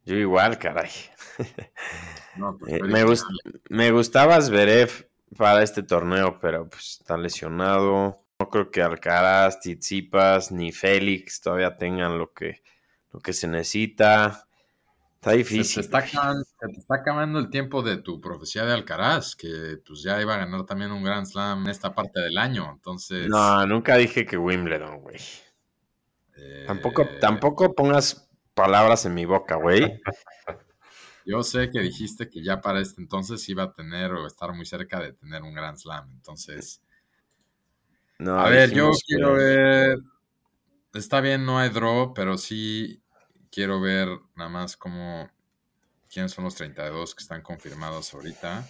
Yo 0.05 0.17
igual, 0.17 0.59
caray. 0.59 0.91
no, 2.37 2.57
pues, 2.59 2.73
Eh, 2.73 3.05
gust- 3.05 3.25
me 3.71 3.91
gustaba 3.91 4.41
Zverev 4.41 5.09
para 5.37 5.63
este 5.63 5.83
torneo, 5.83 6.39
pero 6.41 6.69
pues 6.69 6.99
está 7.01 7.17
lesionado. 7.17 8.21
No 8.39 8.49
creo 8.51 8.71
que 8.71 8.83
Alcaraz, 8.83 9.61
Tsitsipas 9.61 10.51
ni 10.53 10.73
Félix 10.73 11.41
todavía 11.41 11.77
tengan 11.77 12.19
lo 12.19 12.33
que, 12.33 12.63
lo 13.13 13.21
que 13.21 13.33
se 13.33 13.47
necesita. 13.47 14.44
Está 15.25 15.33
Se 15.39 15.65
te, 15.65 15.65
difícil. 15.65 15.81
está 15.81 15.99
acabando, 15.99 16.45
se 16.45 16.67
te 16.69 16.81
está 16.81 16.97
acabando 16.97 17.39
el 17.39 17.51
tiempo 17.51 17.83
de 17.83 17.99
tu 17.99 18.21
profecía 18.21 18.65
de 18.65 18.73
Alcaraz, 18.73 19.37
que 19.37 19.79
pues 19.87 20.03
ya 20.03 20.21
iba 20.21 20.35
a 20.35 20.39
ganar 20.39 20.67
también 20.67 20.93
un 20.93 21.05
Grand 21.05 21.27
Slam 21.27 21.63
en 21.65 21.71
esta 21.71 21.95
parte 21.95 22.21
del 22.21 22.39
año. 22.39 22.71
Entonces, 22.73 23.29
No, 23.29 23.67
nunca 23.67 23.97
dije 23.97 24.25
que 24.25 24.37
Wimbledon, 24.39 25.01
güey. 25.01 25.19
eh, 26.37 26.67
Tampoco, 26.67 27.07
tampoco 27.21 27.75
pongas 27.75 28.29
palabras 28.55 29.05
en 29.07 29.15
mi 29.15 29.25
boca, 29.25 29.57
güey. 29.57 30.01
Yo 31.27 31.43
sé 31.43 31.71
que 31.71 31.81
dijiste 31.81 32.31
que 32.31 32.43
ya 32.45 32.61
para 32.61 32.81
este 32.81 33.01
entonces 33.03 33.49
iba 33.49 33.65
a 33.65 33.73
tener 33.75 34.13
o 34.13 34.27
estar 34.27 34.53
muy 34.55 34.65
cerca 34.65 35.01
de 35.01 35.13
tener 35.13 35.43
un 35.43 35.53
Grand 35.55 35.77
Slam. 35.77 36.11
Entonces, 36.13 36.83
No, 38.19 38.39
a 38.41 38.49
ver, 38.49 38.71
yo 38.73 38.91
quiero 39.07 39.35
ver. 39.35 39.99
Está 40.95 41.21
bien, 41.23 41.47
no 41.47 41.59
hay 41.59 41.71
draw, 41.71 42.15
pero 42.15 42.39
sí 42.39 43.04
quiero 43.55 43.81
ver 43.81 44.09
nada 44.35 44.51
más 44.51 44.77
cómo. 44.77 45.31
quiénes 46.13 46.33
son 46.33 46.45
los 46.45 46.55
32 46.55 47.15
que 47.15 47.23
están 47.23 47.43
confirmados 47.43 48.13
ahorita. 48.15 48.67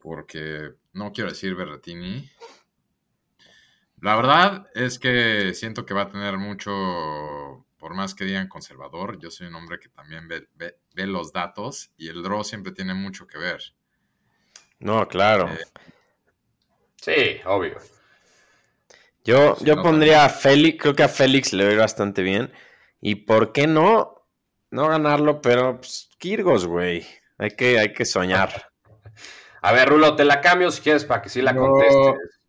Porque 0.00 0.72
no 0.92 1.12
quiero 1.12 1.30
decir 1.30 1.54
Berretini. 1.54 2.28
La 4.00 4.16
verdad 4.16 4.66
es 4.74 4.98
que 4.98 5.54
siento 5.54 5.86
que 5.86 5.94
va 5.94 6.02
a 6.02 6.08
tener 6.10 6.36
mucho. 6.38 6.70
Por 7.78 7.94
más 7.94 8.14
que 8.14 8.24
digan 8.24 8.48
conservador, 8.48 9.18
yo 9.18 9.30
soy 9.30 9.46
un 9.48 9.56
hombre 9.56 9.78
que 9.78 9.88
también 9.90 10.26
ve, 10.26 10.48
ve- 10.54 10.78
ve 10.94 11.06
los 11.06 11.32
datos 11.32 11.90
y 11.98 12.08
el 12.08 12.22
draw 12.22 12.42
siempre 12.42 12.72
tiene 12.72 12.94
mucho 12.94 13.26
que 13.26 13.38
ver. 13.38 13.60
No, 14.80 15.06
claro. 15.08 15.48
Eh, 15.48 15.64
Sí, 16.96 17.40
obvio. 17.44 17.78
Yo, 19.24 19.56
yo 19.60 19.76
no, 19.76 19.82
pondría 19.82 20.24
a 20.24 20.28
Félix, 20.28 20.80
creo 20.80 20.94
que 20.94 21.02
a 21.02 21.08
Félix 21.08 21.52
le 21.52 21.64
ve 21.66 21.76
bastante 21.76 22.22
bien. 22.22 22.52
Y 23.06 23.16
por 23.16 23.52
qué 23.52 23.66
no, 23.66 24.26
no 24.70 24.88
ganarlo, 24.88 25.42
pero 25.42 25.76
pues, 25.76 26.08
Kirgos, 26.18 26.66
güey. 26.66 27.06
Hay 27.36 27.50
que, 27.50 27.78
hay 27.78 27.92
que 27.92 28.06
soñar. 28.06 28.70
A 29.60 29.72
ver, 29.72 29.90
Rulo, 29.90 30.16
te 30.16 30.24
la 30.24 30.40
cambio 30.40 30.70
si 30.70 30.80
quieres 30.80 31.04
para 31.04 31.20
que 31.20 31.28
sí 31.28 31.42
la 31.42 31.54
Yo- 31.54 31.60
contestes. 31.60 32.40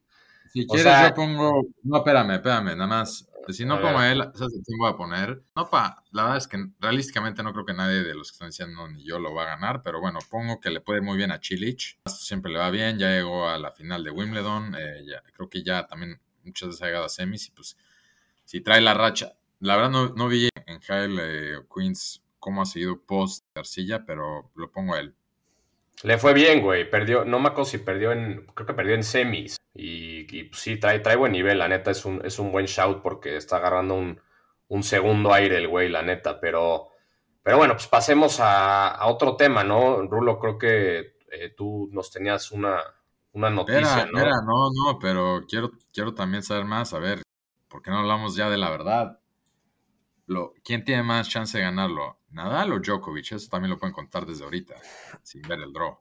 Si 0.54 0.64
O 0.64 0.68
quieres, 0.74 0.84
sea- 0.94 1.10
yo 1.10 1.14
pongo. 1.14 1.62
No, 1.84 1.98
espérame, 1.98 2.36
espérame, 2.36 2.68
nada 2.78 2.88
más. 2.88 3.28
Si 3.50 3.66
no 3.66 3.82
pongo 3.82 4.00
a 4.00 4.10
él, 4.12 4.20
¿sabes 4.34 4.54
a 4.58 4.64
quién 4.66 4.78
voy 4.80 4.90
a 4.90 4.96
poner? 4.96 5.44
No, 5.58 5.70
pa, 5.70 6.02
la 6.12 6.24
verdad 6.24 6.38
es 6.38 6.48
que 6.48 6.66
realísticamente 6.80 7.44
no 7.44 7.52
creo 7.52 7.66
que 7.66 7.74
nadie 7.74 8.02
de 8.04 8.16
los 8.16 8.32
que 8.32 8.36
están 8.36 8.48
diciendo 8.50 8.88
ni 8.88 9.04
yo 9.04 9.20
lo 9.20 9.34
va 9.36 9.44
a 9.44 9.48
ganar, 9.58 9.84
pero 9.84 10.00
bueno, 10.00 10.20
pongo 10.32 10.62
que 10.62 10.70
le 10.72 10.80
puede 10.80 11.00
ir 11.00 11.04
muy 11.06 11.18
bien 11.18 11.32
a 11.34 11.40
Chilich. 11.42 12.00
Esto 12.06 12.24
siempre 12.24 12.52
le 12.52 12.60
va 12.60 12.70
bien, 12.72 12.98
ya 12.98 13.10
llegó 13.10 13.48
a 13.50 13.60
la 13.60 13.72
final 13.72 14.04
de 14.06 14.10
Wimbledon, 14.12 14.74
eh, 14.80 15.04
ya- 15.06 15.22
creo 15.34 15.50
que 15.50 15.62
ya 15.64 15.86
también 15.86 16.20
muchas 16.46 16.70
veces 16.70 16.82
ha 16.82 16.86
llegado 16.86 17.06
a 17.06 17.10
semis 17.10 17.48
y 17.50 17.52
pues 17.52 17.76
si 18.46 18.62
trae 18.62 18.80
la 18.82 18.94
racha. 18.96 19.34
La 19.60 19.76
verdad 19.76 19.92
no, 19.92 20.10
no 20.10 20.28
vi 20.28 20.50
en 20.66 20.80
Jael 20.82 21.18
eh, 21.22 21.60
Queens 21.74 22.22
cómo 22.40 22.62
ha 22.62 22.66
seguido 22.66 23.02
post 23.02 23.46
Arcilla, 23.56 24.06
pero 24.06 24.52
lo 24.56 24.72
pongo 24.72 24.94
a 24.94 25.00
él. 25.00 25.16
Le 26.04 26.18
fue 26.18 26.34
bien, 26.34 26.62
güey. 26.62 26.90
Perdió, 26.90 27.26
no 27.26 27.40
me 27.40 27.48
acuerdo 27.48 27.66
si 27.66 27.78
perdió 27.80 28.12
en, 28.12 28.46
creo 28.54 28.68
que 28.68 28.74
perdió 28.74 28.96
en 28.96 29.04
semis. 29.04 29.58
Y, 29.74 30.28
y, 30.38 30.44
pues, 30.44 30.62
sí, 30.62 30.78
trae, 30.78 31.00
trae 31.00 31.16
buen 31.16 31.32
nivel, 31.32 31.58
la 31.58 31.68
neta. 31.68 31.92
Es 31.92 32.06
un, 32.06 32.22
es 32.24 32.38
un 32.38 32.52
buen 32.52 32.66
shout 32.66 33.02
porque 33.02 33.38
está 33.38 33.58
agarrando 33.58 33.96
un, 33.96 34.22
un 34.68 34.84
segundo 34.84 35.34
aire 35.34 35.58
el 35.58 35.68
güey, 35.68 35.90
la 35.90 36.02
neta. 36.02 36.40
Pero, 36.40 36.90
pero 37.42 37.58
bueno, 37.58 37.74
pues 37.74 37.88
pasemos 37.88 38.40
a, 38.40 38.90
a 38.90 39.08
otro 39.08 39.36
tema, 39.36 39.64
¿no? 39.64 40.04
Rulo, 40.04 40.38
creo 40.38 40.58
que 40.58 41.16
eh, 41.32 41.54
tú 41.56 41.90
nos 41.92 42.12
tenías 42.12 42.52
una, 42.52 42.80
una 43.34 43.50
noticia, 43.50 43.82
Espera, 43.82 44.06
¿no? 44.12 44.18
espera, 44.20 44.36
no, 44.46 44.70
no, 44.72 45.00
pero 45.00 45.46
quiero, 45.48 45.72
quiero 45.94 46.14
también 46.14 46.44
saber 46.44 46.66
más. 46.66 46.94
A 46.94 47.00
ver, 47.00 47.24
¿por 47.68 47.82
qué 47.82 47.90
no 47.90 48.00
hablamos 48.00 48.36
ya 48.36 48.50
de 48.50 48.58
la 48.58 48.70
verdad? 48.70 49.20
¿Quién 50.64 50.84
tiene 50.84 51.04
más 51.04 51.30
chance 51.30 51.58
de 51.58 51.64
ganarlo? 51.64 52.20
¿Nadal 52.32 52.74
o 52.74 52.80
Djokovic? 52.80 53.34
Eso 53.34 53.50
también 53.50 53.72
lo 53.72 53.78
pueden 53.78 53.94
contar 53.94 54.26
desde 54.26 54.44
ahorita, 54.44 54.76
sin 55.24 55.42
ver 55.44 55.60
el 55.60 55.72
draw. 55.72 55.98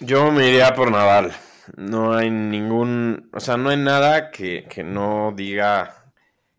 Yo 0.00 0.30
me 0.30 0.48
iría 0.48 0.74
por 0.74 0.90
Nadal. 0.90 1.32
No 1.76 2.14
hay 2.14 2.30
ningún, 2.30 3.28
o 3.32 3.40
sea, 3.40 3.56
no 3.56 3.70
hay 3.70 3.76
nada 3.76 4.30
que, 4.30 4.66
que 4.70 4.84
no 4.84 5.32
diga 5.36 6.12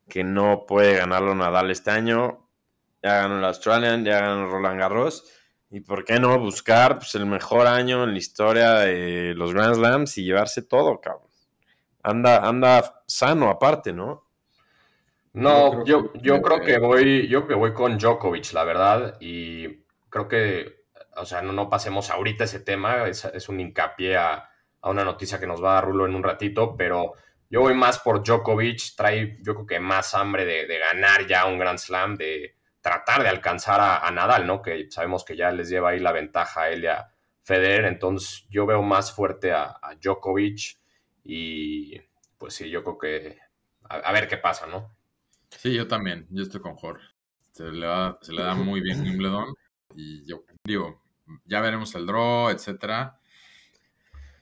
que 0.08 0.24
no 0.24 0.66
puede 0.68 0.98
ganarlo 0.98 1.34
Nadal 1.34 1.72
este 1.72 1.92
año. 1.92 2.50
Ya 3.01 3.22
ganó 3.22 3.38
el 3.38 3.46
Australian, 3.46 4.04
ya 4.04 4.20
ganó 4.20 4.48
Roland 4.48 4.80
Garros. 4.80 5.24
¿Y 5.72 5.82
por 5.82 6.04
qué 6.04 6.20
no 6.20 6.38
buscar 6.39 6.98
pues, 6.98 7.16
el 7.16 7.25
mejor 7.25 7.68
año 7.68 8.04
en 8.04 8.12
la 8.12 8.18
historia 8.18 8.72
de 8.80 9.34
los 9.36 9.54
Grand 9.54 9.75
Slams 9.75 10.18
y 10.18 10.25
llevarse 10.25 10.63
todo, 10.63 11.00
cabrón? 11.00 11.30
Anda, 12.04 12.39
anda 12.48 13.04
sano 13.08 13.50
aparte, 13.50 13.94
¿no? 13.94 14.28
No, 15.33 15.83
Yo 15.86 15.86
yo, 15.86 16.09
creo 16.09 16.13
que- 16.13 16.19
yo 16.21 16.41
creo 16.41 16.62
que 16.62 16.77
voy, 16.79 17.27
yo 17.27 17.48
que 17.48 17.53
voy 17.53 17.74
con 17.74 17.98
Djokovic, 17.98 18.51
la 18.53 18.63
verdad, 18.63 19.17
y 19.19 19.83
creo 20.09 20.27
que, 20.27 20.86
o 21.15 21.25
sea, 21.25 21.41
no, 21.41 21.53
no 21.53 21.69
pasemos 21.69 22.09
ahorita 22.09 22.45
ese 22.45 22.59
tema, 22.62 23.07
es, 23.07 23.25
es 23.25 23.48
un 23.50 23.59
hincapié 23.59 24.17
a, 24.17 24.50
a 24.81 24.89
una 24.89 25.03
noticia 25.03 25.39
que 25.39 25.45
nos 25.48 25.63
va 25.63 25.71
a 25.71 25.74
dar 25.75 25.86
Rulo 25.86 26.05
en 26.07 26.15
un 26.15 26.24
ratito, 26.24 26.75
pero 26.75 27.13
yo 27.50 27.62
voy 27.62 27.75
más 27.75 28.00
por 28.00 28.24
Djokovic, 28.24 28.95
trae 28.98 29.38
yo 29.43 29.53
creo 29.53 29.65
que 29.67 29.79
más 29.79 30.13
hambre 30.15 30.45
de, 30.45 30.65
de 30.65 30.79
ganar 30.79 31.27
ya 31.27 31.45
un 31.45 31.59
Grand 31.59 31.77
Slam, 31.79 32.15
de 32.15 32.55
tratar 32.81 33.21
de 33.24 33.29
alcanzar 33.29 33.79
a, 33.81 34.00
a 34.00 34.12
Nadal, 34.12 34.48
¿no? 34.48 34.62
Que 34.63 34.89
sabemos 34.89 35.24
que 35.24 35.36
ya 35.36 35.51
les 35.51 35.69
lleva 35.69 35.89
ahí 35.91 36.00
la 36.00 36.12
ventaja 36.12 36.63
a 36.63 36.69
él 36.69 36.83
y 36.86 36.88
a 36.88 37.12
Federer, 37.43 37.86
entonces 37.86 38.45
yo 38.50 38.65
veo 38.65 38.81
más 38.81 39.12
fuerte 39.13 39.51
a, 39.51 39.77
a 39.81 39.95
Djokovic 39.95 40.77
y 41.24 42.00
pues 42.38 42.53
sí, 42.55 42.69
yo 42.69 42.83
creo 42.83 42.98
que 42.98 43.38
a, 43.89 43.95
a 43.98 44.12
ver 44.12 44.27
qué 44.27 44.38
pasa, 44.38 44.65
¿no? 44.67 44.95
Sí, 45.50 45.74
yo 45.74 45.88
también, 45.88 46.27
yo 46.29 46.44
estoy 46.44 46.62
con 46.62 46.75
Jorge. 46.75 47.06
Se 47.51 47.65
le, 47.72 47.86
da, 47.86 48.18
se 48.22 48.34
le 48.34 48.44
da 48.44 48.56
muy 48.56 48.82
bien 48.82 49.01
Wimbledon 49.01 49.53
y 49.96 50.25
yo 50.25 50.44
digo, 50.63 51.01
ya 51.46 51.62
veremos 51.62 51.94
el 51.96 52.06
draw, 52.06 52.50
etcétera. 52.50 53.20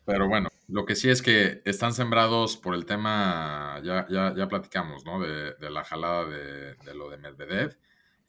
Pero 0.06 0.28
bueno, 0.28 0.50
lo 0.68 0.86
que 0.86 0.96
sí 0.96 1.10
es 1.10 1.22
que 1.22 1.62
están 1.66 1.94
sembrados 1.94 2.56
por 2.56 2.76
el 2.76 2.86
tema, 2.86 3.82
ya, 3.84 4.06
ya, 4.10 4.34
ya 4.36 4.48
platicamos, 4.48 5.06
¿no? 5.06 5.20
De, 5.20 5.54
de 5.56 5.70
la 5.70 5.84
jalada 5.84 6.26
de, 6.26 6.76
de 6.76 6.94
lo 6.94 7.10
de 7.10 7.18
Medvedev. 7.18 7.78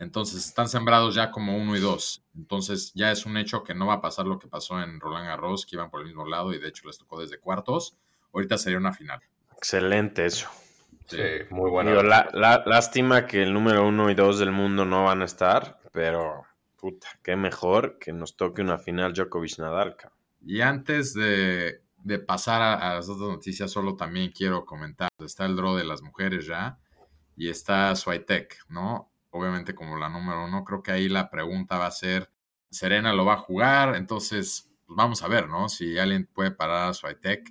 Entonces 0.00 0.46
están 0.46 0.68
sembrados 0.68 1.14
ya 1.14 1.30
como 1.30 1.56
uno 1.56 1.76
y 1.76 1.80
dos. 1.80 2.24
Entonces 2.36 2.92
ya 2.94 3.10
es 3.10 3.26
un 3.26 3.36
hecho 3.36 3.64
que 3.64 3.74
no 3.74 3.86
va 3.86 3.94
a 3.94 4.00
pasar 4.00 4.26
lo 4.26 4.38
que 4.38 4.48
pasó 4.48 4.80
en 4.80 5.00
Roland 5.00 5.26
Garros, 5.26 5.66
que 5.66 5.76
iban 5.76 5.90
por 5.90 6.00
el 6.00 6.06
mismo 6.06 6.26
lado 6.26 6.52
y 6.52 6.58
de 6.58 6.68
hecho 6.68 6.86
les 6.86 6.98
tocó 6.98 7.20
desde 7.20 7.38
cuartos. 7.40 7.96
Ahorita 8.32 8.58
sería 8.58 8.78
una 8.78 8.92
final. 8.92 9.20
Excelente 9.56 10.24
eso. 10.24 10.48
Sí, 11.08 11.22
muy 11.50 11.70
bueno. 11.70 11.90
Digo, 11.90 12.02
la- 12.02 12.28
la- 12.32 12.62
lástima 12.66 13.26
que 13.26 13.42
el 13.42 13.52
número 13.54 13.86
uno 13.86 14.10
y 14.10 14.14
dos 14.14 14.38
del 14.38 14.52
mundo 14.52 14.84
no 14.84 15.04
van 15.04 15.22
a 15.22 15.24
estar, 15.24 15.78
pero 15.92 16.44
puta, 16.76 17.08
qué 17.22 17.34
mejor 17.36 17.98
que 17.98 18.12
nos 18.12 18.36
toque 18.36 18.62
una 18.62 18.78
final 18.78 19.12
Djokovic-Nadal. 19.14 19.96
Y 20.44 20.60
antes 20.60 21.14
de, 21.14 21.82
de 21.96 22.18
pasar 22.18 22.62
a, 22.62 22.74
a 22.74 22.94
las 22.96 23.08
otras 23.08 23.28
noticias, 23.28 23.70
solo 23.70 23.96
también 23.96 24.30
quiero 24.32 24.64
comentar, 24.64 25.08
está 25.18 25.46
el 25.46 25.56
draw 25.56 25.74
de 25.76 25.84
las 25.84 26.02
mujeres 26.02 26.46
ya 26.46 26.78
y 27.36 27.48
está 27.48 27.94
Swiatek, 27.96 28.56
¿no? 28.68 29.10
Obviamente 29.30 29.74
como 29.74 29.96
la 29.98 30.08
número 30.08 30.44
uno, 30.44 30.64
creo 30.64 30.82
que 30.82 30.92
ahí 30.92 31.08
la 31.08 31.30
pregunta 31.30 31.78
va 31.78 31.86
a 31.86 31.90
ser, 31.90 32.30
¿Serena 32.70 33.12
lo 33.12 33.24
va 33.24 33.34
a 33.34 33.38
jugar? 33.38 33.96
Entonces, 33.96 34.70
pues 34.86 34.96
vamos 34.96 35.22
a 35.22 35.28
ver, 35.28 35.48
¿no? 35.48 35.68
Si 35.68 35.98
alguien 35.98 36.28
puede 36.32 36.50
parar 36.50 36.90
a 36.90 36.94
Swiatek. 36.94 37.50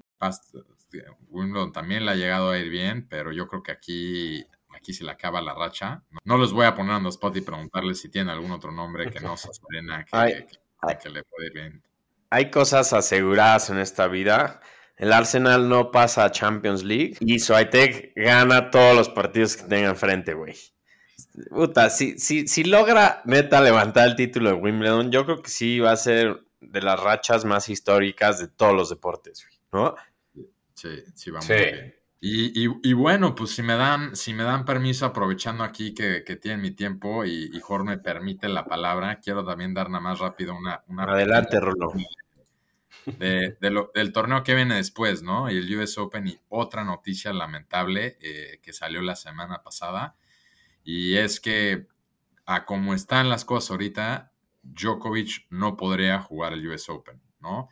Wimbledon 1.30 1.72
también 1.72 2.06
le 2.06 2.12
ha 2.12 2.16
llegado 2.16 2.52
a 2.52 2.58
ir 2.58 2.70
bien, 2.70 3.08
pero 3.08 3.32
yo 3.32 3.48
creo 3.48 3.64
que 3.64 3.72
aquí, 3.72 4.46
aquí 4.70 4.94
se 4.94 5.04
le 5.04 5.12
acaba 5.12 5.42
la 5.42 5.54
racha. 5.54 6.04
No, 6.24 6.38
les 6.38 6.52
voy 6.52 6.66
a 6.66 6.76
poner 6.76 6.98
en 6.98 7.04
los 7.04 7.16
spot 7.16 7.38
y 7.38 7.42
preguntarles 7.42 8.00
si 8.00 8.10
tienen 8.10 8.30
algún 8.30 8.52
otro 8.52 8.72
nombre 8.72 9.10
que 9.10 9.20
no 9.20 9.38
se 9.38 9.50
Serena 9.54 10.06
que, 10.06 10.48
que, 11.02 11.10
le 11.10 11.24
puede 11.24 11.48
ir 11.48 11.54
bien. 11.54 11.84
Hay 12.30 12.52
cosas 12.52 12.94
aseguradas 12.94 13.70
en 13.70 13.80
esta 13.80 14.08
vida. 14.08 14.60
El 14.98 15.14
Arsenal 15.14 15.70
no 15.70 15.92
pasa 15.92 16.26
a 16.26 16.32
Champions 16.32 16.84
League 16.84 17.18
y 17.20 17.40
Swiatek 17.40 18.14
gana 18.16 18.72
todos 18.72 18.96
los 18.96 19.10
partidos 19.10 19.56
que 19.56 19.64
tenga 19.64 19.90
enfrente, 19.90 20.34
güey. 20.34 20.56
Puta, 21.50 21.90
si, 21.90 22.18
si, 22.18 22.48
si 22.48 22.64
logra 22.64 23.22
neta 23.26 23.62
levantar 23.62 24.08
el 24.08 24.16
título 24.16 24.50
de 24.50 24.56
Wimbledon, 24.56 25.12
yo 25.12 25.26
creo 25.26 25.42
que 25.42 25.50
sí 25.50 25.80
va 25.80 25.92
a 25.92 25.98
ser 25.98 26.48
de 26.62 26.82
las 26.82 27.00
rachas 27.00 27.46
más 27.46 27.70
históricas 27.70 28.40
de 28.40 28.48
todos 28.48 28.74
los 28.74 28.90
deportes, 28.90 29.46
¿no? 29.72 29.96
Sí, 30.78 31.04
sí, 31.16 31.32
vamos 31.32 31.48
bien. 31.48 31.96
Y, 32.20 32.94
bueno, 32.94 33.34
pues 33.34 33.52
si 33.52 33.64
me 33.64 33.76
dan, 33.76 34.16
si 34.16 34.34
me 34.34 34.44
dan 34.44 34.64
permiso, 34.64 35.08
aprovechando 35.08 35.64
aquí 35.64 35.94
que, 35.94 36.24
que 36.24 36.36
tienen 36.36 36.62
mi 36.62 36.72
tiempo 36.72 37.26
y, 37.26 37.50
y 37.52 37.60
Jorge 37.60 37.86
me 37.86 37.98
permite 37.98 38.48
la 38.48 38.66
palabra, 38.66 39.20
quiero 39.20 39.44
también 39.44 39.74
dar 39.74 39.90
nada 39.90 40.02
más 40.02 40.20
rápido 40.20 40.56
una... 40.56 40.84
una 40.88 41.04
Adelante, 41.04 41.60
Rolo. 41.60 41.94
De, 43.06 43.58
del 43.60 44.12
torneo 44.12 44.44
que 44.44 44.54
viene 44.54 44.76
después, 44.76 45.24
¿no? 45.24 45.50
Y 45.50 45.58
el 45.58 45.78
US 45.78 45.98
Open 45.98 46.28
y 46.28 46.38
otra 46.50 46.84
noticia 46.84 47.32
lamentable 47.34 48.18
eh, 48.22 48.60
que 48.62 48.74
salió 48.74 49.02
la 49.02 49.16
semana 49.16 49.64
pasada. 49.64 50.16
Y 50.84 51.16
es 51.16 51.40
que, 51.40 51.88
a 52.46 52.66
como 52.66 52.94
están 52.94 53.30
las 53.30 53.46
cosas 53.46 53.72
ahorita, 53.72 54.34
Djokovic 54.62 55.48
no 55.50 55.78
podría 55.78 56.20
jugar 56.20 56.54
el 56.54 56.68
US 56.68 56.90
Open, 56.90 57.22
¿no? 57.40 57.70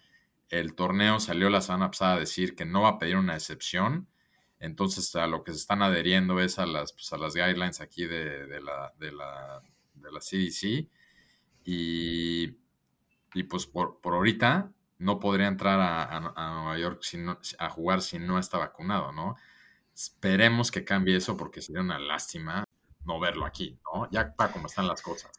El 0.50 0.76
torneo 0.76 1.20
salió 1.20 1.50
la 1.50 1.62
semana 1.62 1.92
pasada 1.92 2.16
a 2.16 2.20
decir 2.20 2.56
que 2.56 2.66
no 2.66 2.82
va 2.82 2.90
a 2.90 3.00
pedir 3.00 3.18
una 3.18 3.36
excepción. 3.36 4.08
Entonces, 4.60 5.16
a 5.16 5.28
lo 5.28 5.44
que 5.44 5.52
se 5.52 5.60
están 5.60 5.82
adheriendo 5.82 6.40
es 6.40 6.60
a 6.60 6.66
las, 6.66 6.94
pues, 6.94 7.12
a 7.14 7.18
las 7.18 7.34
guidelines 7.36 7.82
aquí 7.82 8.06
de, 8.06 8.48
la, 8.62 8.94
de, 8.98 9.12
la, 9.12 9.62
de 9.94 10.12
la 10.12 10.20
CDC. 10.20 10.90
Y, 11.66 12.58
y 13.34 13.44
pues 13.44 13.66
por, 13.66 14.00
por, 14.02 14.14
ahorita 14.14 14.72
no 15.00 15.20
podría 15.20 15.48
entrar 15.48 15.80
a, 15.80 16.18
a, 16.18 16.54
Nueva 16.54 16.78
York 16.78 17.02
a 17.60 17.70
jugar 17.70 18.02
si 18.02 18.20
no 18.20 18.40
está 18.40 18.58
vacunado, 18.58 19.12
¿no? 19.12 19.36
Esperemos 19.94 20.72
que 20.72 20.86
cambie 20.86 21.18
eso 21.18 21.36
porque 21.36 21.62
sería 21.62 21.82
una 21.82 22.00
lástima 22.00 22.66
no 23.06 23.20
verlo 23.20 23.46
aquí, 23.46 23.80
¿no? 23.84 24.10
Ya 24.12 24.36
para 24.36 24.52
cómo 24.52 24.68
están 24.68 24.88
las 24.88 25.02
cosas. 25.02 25.32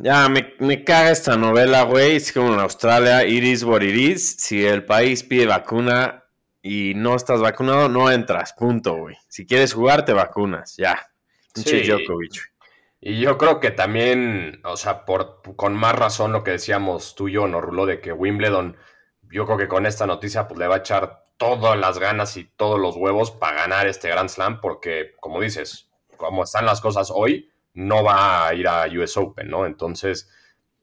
Ya, 0.00 0.28
me, 0.28 0.54
me 0.58 0.84
caga 0.84 1.10
esta 1.10 1.36
novela, 1.36 1.82
güey. 1.82 2.16
Es 2.16 2.32
como 2.32 2.54
en 2.54 2.60
Australia, 2.60 3.24
iris 3.24 3.64
what 3.64 3.82
it 3.82 4.18
Si 4.18 4.64
el 4.64 4.84
país 4.84 5.24
pide 5.24 5.46
vacuna 5.46 6.24
y 6.62 6.92
no 6.94 7.16
estás 7.16 7.40
vacunado, 7.40 7.88
no 7.88 8.10
entras, 8.10 8.52
punto, 8.52 8.94
güey. 8.96 9.16
Si 9.28 9.46
quieres 9.46 9.72
jugar, 9.72 10.04
te 10.04 10.12
vacunas, 10.12 10.76
ya. 10.76 11.10
Sí. 11.54 11.82
Djokovic. 11.82 12.52
Y 13.00 13.20
yo 13.20 13.38
creo 13.38 13.60
que 13.60 13.70
también, 13.70 14.60
o 14.64 14.76
sea, 14.76 15.04
por, 15.04 15.40
con 15.56 15.74
más 15.74 15.94
razón 15.94 16.32
lo 16.32 16.42
que 16.42 16.52
decíamos 16.52 17.14
tú 17.14 17.28
y 17.28 17.32
yo, 17.32 17.46
¿no, 17.46 17.60
Rulo? 17.60 17.86
De 17.86 18.00
que 18.00 18.12
Wimbledon, 18.12 18.76
yo 19.22 19.46
creo 19.46 19.56
que 19.56 19.68
con 19.68 19.86
esta 19.86 20.06
noticia, 20.06 20.48
pues 20.48 20.58
le 20.58 20.66
va 20.66 20.76
a 20.76 20.78
echar 20.78 21.22
todas 21.36 21.78
las 21.78 21.98
ganas 21.98 22.36
y 22.36 22.44
todos 22.44 22.80
los 22.80 22.96
huevos 22.96 23.30
para 23.30 23.62
ganar 23.62 23.86
este 23.86 24.08
Grand 24.08 24.28
Slam, 24.28 24.60
porque, 24.60 25.12
como 25.20 25.40
dices, 25.40 25.88
como 26.16 26.42
están 26.42 26.66
las 26.66 26.80
cosas 26.80 27.10
hoy, 27.14 27.50
no 27.78 28.02
va 28.02 28.48
a 28.48 28.54
ir 28.54 28.66
a 28.66 28.86
US 28.88 29.16
Open, 29.16 29.48
¿no? 29.48 29.64
Entonces, 29.64 30.28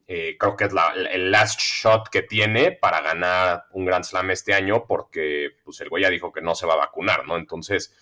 eh, 0.06 0.36
creo 0.38 0.56
que 0.56 0.64
es 0.64 0.72
el 1.10 1.30
last 1.30 1.60
shot 1.60 2.08
que 2.08 2.22
tiene 2.22 2.72
para 2.72 3.02
ganar 3.02 3.66
un 3.72 3.84
Grand 3.84 4.04
Slam 4.04 4.30
este 4.30 4.54
año, 4.54 4.86
porque 4.86 5.50
pues, 5.62 5.78
el 5.82 5.90
güey 5.90 6.04
ya 6.04 6.10
dijo 6.10 6.32
que 6.32 6.40
no 6.40 6.54
se 6.54 6.66
va 6.66 6.72
a 6.72 6.78
vacunar, 6.78 7.26
¿no? 7.26 7.36
Entonces, 7.36 7.94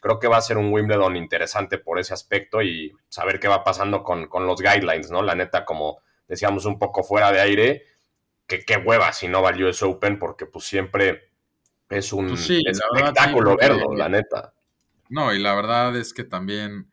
creo 0.00 0.18
que 0.18 0.26
va 0.26 0.38
a 0.38 0.42
ser 0.42 0.58
un 0.58 0.72
Wimbledon 0.72 1.16
interesante 1.16 1.78
por 1.78 2.00
ese 2.00 2.12
aspecto 2.12 2.60
y 2.60 2.92
saber 3.08 3.38
qué 3.38 3.46
va 3.46 3.62
pasando 3.62 4.02
con, 4.02 4.28
los 4.44 4.60
guidelines, 4.60 5.12
¿no? 5.12 5.22
La 5.22 5.36
neta, 5.36 5.64
como 5.64 6.00
decíamos 6.26 6.64
un 6.64 6.76
poco 6.76 7.04
fuera 7.04 7.30
de 7.30 7.40
aire, 7.40 7.84
que 8.48 8.64
qué 8.64 8.78
hueva 8.78 9.12
si 9.12 9.28
no 9.28 9.42
va 9.42 9.50
al 9.50 9.62
US 9.62 9.84
Open, 9.84 10.18
porque 10.18 10.46
pues 10.46 10.64
siempre 10.64 11.30
es 11.88 12.12
un 12.12 12.30
pues 12.30 12.50
espectáculo 12.50 13.56
verlo, 13.56 13.94
la 13.94 14.08
neta. 14.08 14.54
No, 15.08 15.32
y 15.32 15.38
la 15.38 15.54
verdad 15.54 15.96
es 15.96 16.12
que 16.12 16.24
también 16.24 16.89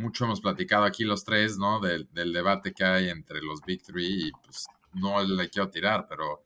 mucho 0.00 0.24
hemos 0.24 0.40
platicado 0.40 0.84
aquí 0.84 1.04
los 1.04 1.24
tres, 1.24 1.58
¿no? 1.58 1.78
Del, 1.80 2.08
debate 2.12 2.72
que 2.72 2.84
hay 2.84 3.08
entre 3.10 3.42
los 3.42 3.60
Big 3.60 3.82
Three 3.82 4.28
y 4.28 4.32
pues 4.32 4.66
no 4.94 5.22
le 5.22 5.48
quiero 5.50 5.70
tirar, 5.70 6.06
pero 6.08 6.42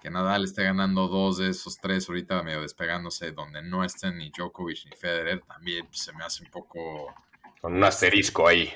que 0.00 0.10
Nadal 0.10 0.44
esté 0.44 0.64
ganando 0.64 1.06
dos 1.08 1.38
de 1.38 1.50
esos 1.50 1.78
tres 1.78 2.08
ahorita 2.08 2.42
medio 2.42 2.60
despegándose 2.62 3.32
donde 3.32 3.62
no 3.62 3.84
estén 3.84 4.18
ni 4.18 4.30
Djokovic 4.30 4.86
ni 4.86 4.96
Federer, 4.96 5.42
también 5.42 5.86
pues, 5.86 6.00
se 6.00 6.12
me 6.12 6.24
hace 6.24 6.42
un 6.44 6.50
poco... 6.50 7.14
Con 7.60 7.74
un 7.74 7.84
asterisco 7.84 8.48
ahí. 8.48 8.72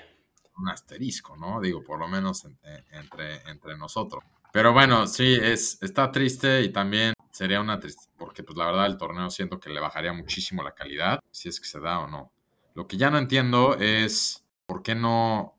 Un 0.57 0.69
asterisco, 0.69 1.37
¿no? 1.37 1.61
Digo, 1.61 1.83
por 1.83 1.99
lo 1.99 2.09
menos 2.09 2.45
entre, 2.91 3.43
entre 3.49 3.77
nosotros. 3.77 4.25
Pero 4.53 4.73
bueno, 4.73 5.07
sí, 5.07 5.39
es, 5.41 5.83
está 5.83 6.11
triste 6.11 6.63
y 6.63 6.71
también 6.71 7.13
sería 7.31 7.61
una 7.61 7.79
tristeza, 7.79 8.11
porque 8.17 8.43
pues 8.43 8.57
la 8.57 8.67
verdad 8.67 8.87
el 8.87 8.97
torneo 8.97 9.31
siento 9.31 9.61
que 9.61 9.71
le 9.71 9.81
bajaría 9.81 10.13
muchísimo 10.13 10.63
la 10.63 10.75
calidad, 10.75 11.21
si 11.31 11.49
es 11.49 11.61
que 11.61 11.67
se 11.67 11.79
da 11.79 12.01
o 12.01 12.09
no. 12.09 12.33
Lo 12.75 12.87
que 12.87 12.97
ya 12.97 13.11
no 13.11 13.19
entiendo 13.19 13.77
es 13.77 14.45
por 14.67 14.83
qué 14.83 14.95
no, 14.95 15.57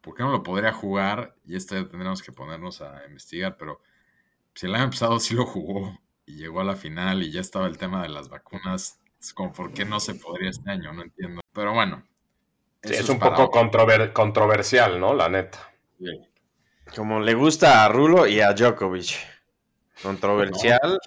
por 0.00 0.14
qué 0.14 0.22
no 0.22 0.30
lo 0.30 0.42
podría 0.42 0.72
jugar, 0.72 1.36
y 1.44 1.56
esto 1.56 1.74
ya 1.74 1.88
tendremos 1.88 2.22
que 2.22 2.32
ponernos 2.32 2.80
a 2.80 3.04
investigar, 3.06 3.56
pero 3.56 3.80
si 4.54 4.66
el 4.66 4.74
año 4.74 4.90
pasado 4.90 5.18
sí 5.18 5.34
lo 5.34 5.46
jugó 5.46 5.98
y 6.26 6.36
llegó 6.36 6.60
a 6.60 6.64
la 6.64 6.76
final 6.76 7.22
y 7.22 7.30
ya 7.30 7.40
estaba 7.40 7.66
el 7.66 7.78
tema 7.78 8.02
de 8.02 8.08
las 8.08 8.28
vacunas, 8.28 9.00
es 9.20 9.32
como 9.34 9.52
por 9.52 9.72
qué 9.72 9.84
no 9.84 10.00
se 10.00 10.14
podría 10.14 10.50
este 10.50 10.70
año, 10.70 10.92
no 10.92 11.02
entiendo. 11.02 11.40
Pero 11.52 11.72
bueno. 11.72 12.04
es, 12.82 13.08
un 13.08 13.18
poco 13.18 13.50
controversial, 13.50 14.98
¿no? 14.98 15.14
La 15.14 15.28
neta. 15.28 15.72
Como 16.94 17.20
le 17.20 17.34
gusta 17.34 17.84
a 17.84 17.88
Rulo 17.88 18.26
y 18.26 18.40
a 18.40 18.52
Djokovic. 18.52 19.16
Controversial 20.02 20.98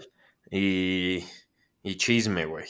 y, 0.49 1.25
y, 1.83 1.97
chisme, 1.97 2.45
güey. 2.45 2.65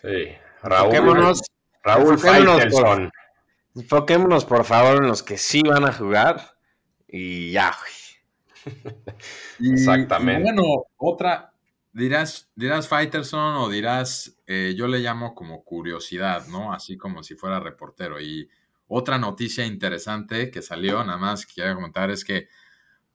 Sí. 0.00 0.32
Raúl, 0.62 1.34
Raúl 1.82 2.18
Faitelson. 2.18 3.10
enfoquémonos, 3.74 4.44
por 4.44 4.64
favor, 4.64 5.02
en 5.02 5.08
los 5.08 5.22
que 5.22 5.38
sí 5.38 5.62
van 5.62 5.84
a 5.84 5.92
jugar 5.92 6.56
y 7.08 7.52
ya, 7.52 7.74
güey. 7.78 8.94
Exactamente. 9.72 10.42
bueno, 10.42 10.84
otra, 10.96 11.52
dirás, 11.92 12.50
dirás 12.54 12.88
Faitelson 12.88 13.56
o 13.56 13.68
dirás, 13.68 14.38
eh, 14.46 14.74
yo 14.76 14.86
le 14.86 14.98
llamo 14.98 15.34
como 15.34 15.64
curiosidad, 15.64 16.46
¿no? 16.48 16.72
Así 16.72 16.96
como 16.96 17.22
si 17.22 17.34
fuera 17.34 17.60
reportero. 17.60 18.20
Y 18.20 18.48
otra 18.88 19.18
noticia 19.18 19.64
interesante 19.64 20.50
que 20.50 20.62
salió, 20.62 21.02
nada 21.04 21.18
más 21.18 21.46
que 21.46 21.54
quiero 21.54 21.74
comentar, 21.76 22.10
es 22.10 22.24
que 22.24 22.48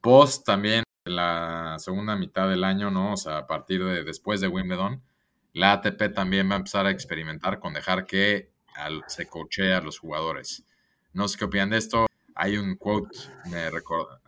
Post 0.02 0.46
también 0.46 0.84
la 1.06 1.76
segunda 1.78 2.16
mitad 2.16 2.50
del 2.50 2.64
año, 2.64 2.90
¿no? 2.90 3.14
O 3.14 3.18
sea, 3.18 3.38
a 3.40 3.48
partir 3.48 3.84
de 3.84 4.04
después 4.04 4.42
de 4.42 4.48
Wimbledon, 4.48 5.04
la 5.54 5.74
ATP 5.74 6.14
también 6.14 6.50
va 6.50 6.56
a 6.56 6.58
empezar 6.58 6.86
a 6.86 6.92
experimentar 6.92 7.60
con 7.60 7.74
dejar 7.74 8.06
que 8.06 8.52
se 9.08 9.28
cochee 9.28 9.74
a 9.74 9.82
los 9.82 10.00
jugadores. 10.00 10.64
No 11.14 11.28
sé 11.28 11.38
qué 11.38 11.46
opinan 11.46 11.70
de 11.70 11.78
esto. 11.78 12.08
Hay 12.36 12.58
un 12.58 12.76
quote, 12.76 13.18
me, 13.50 13.70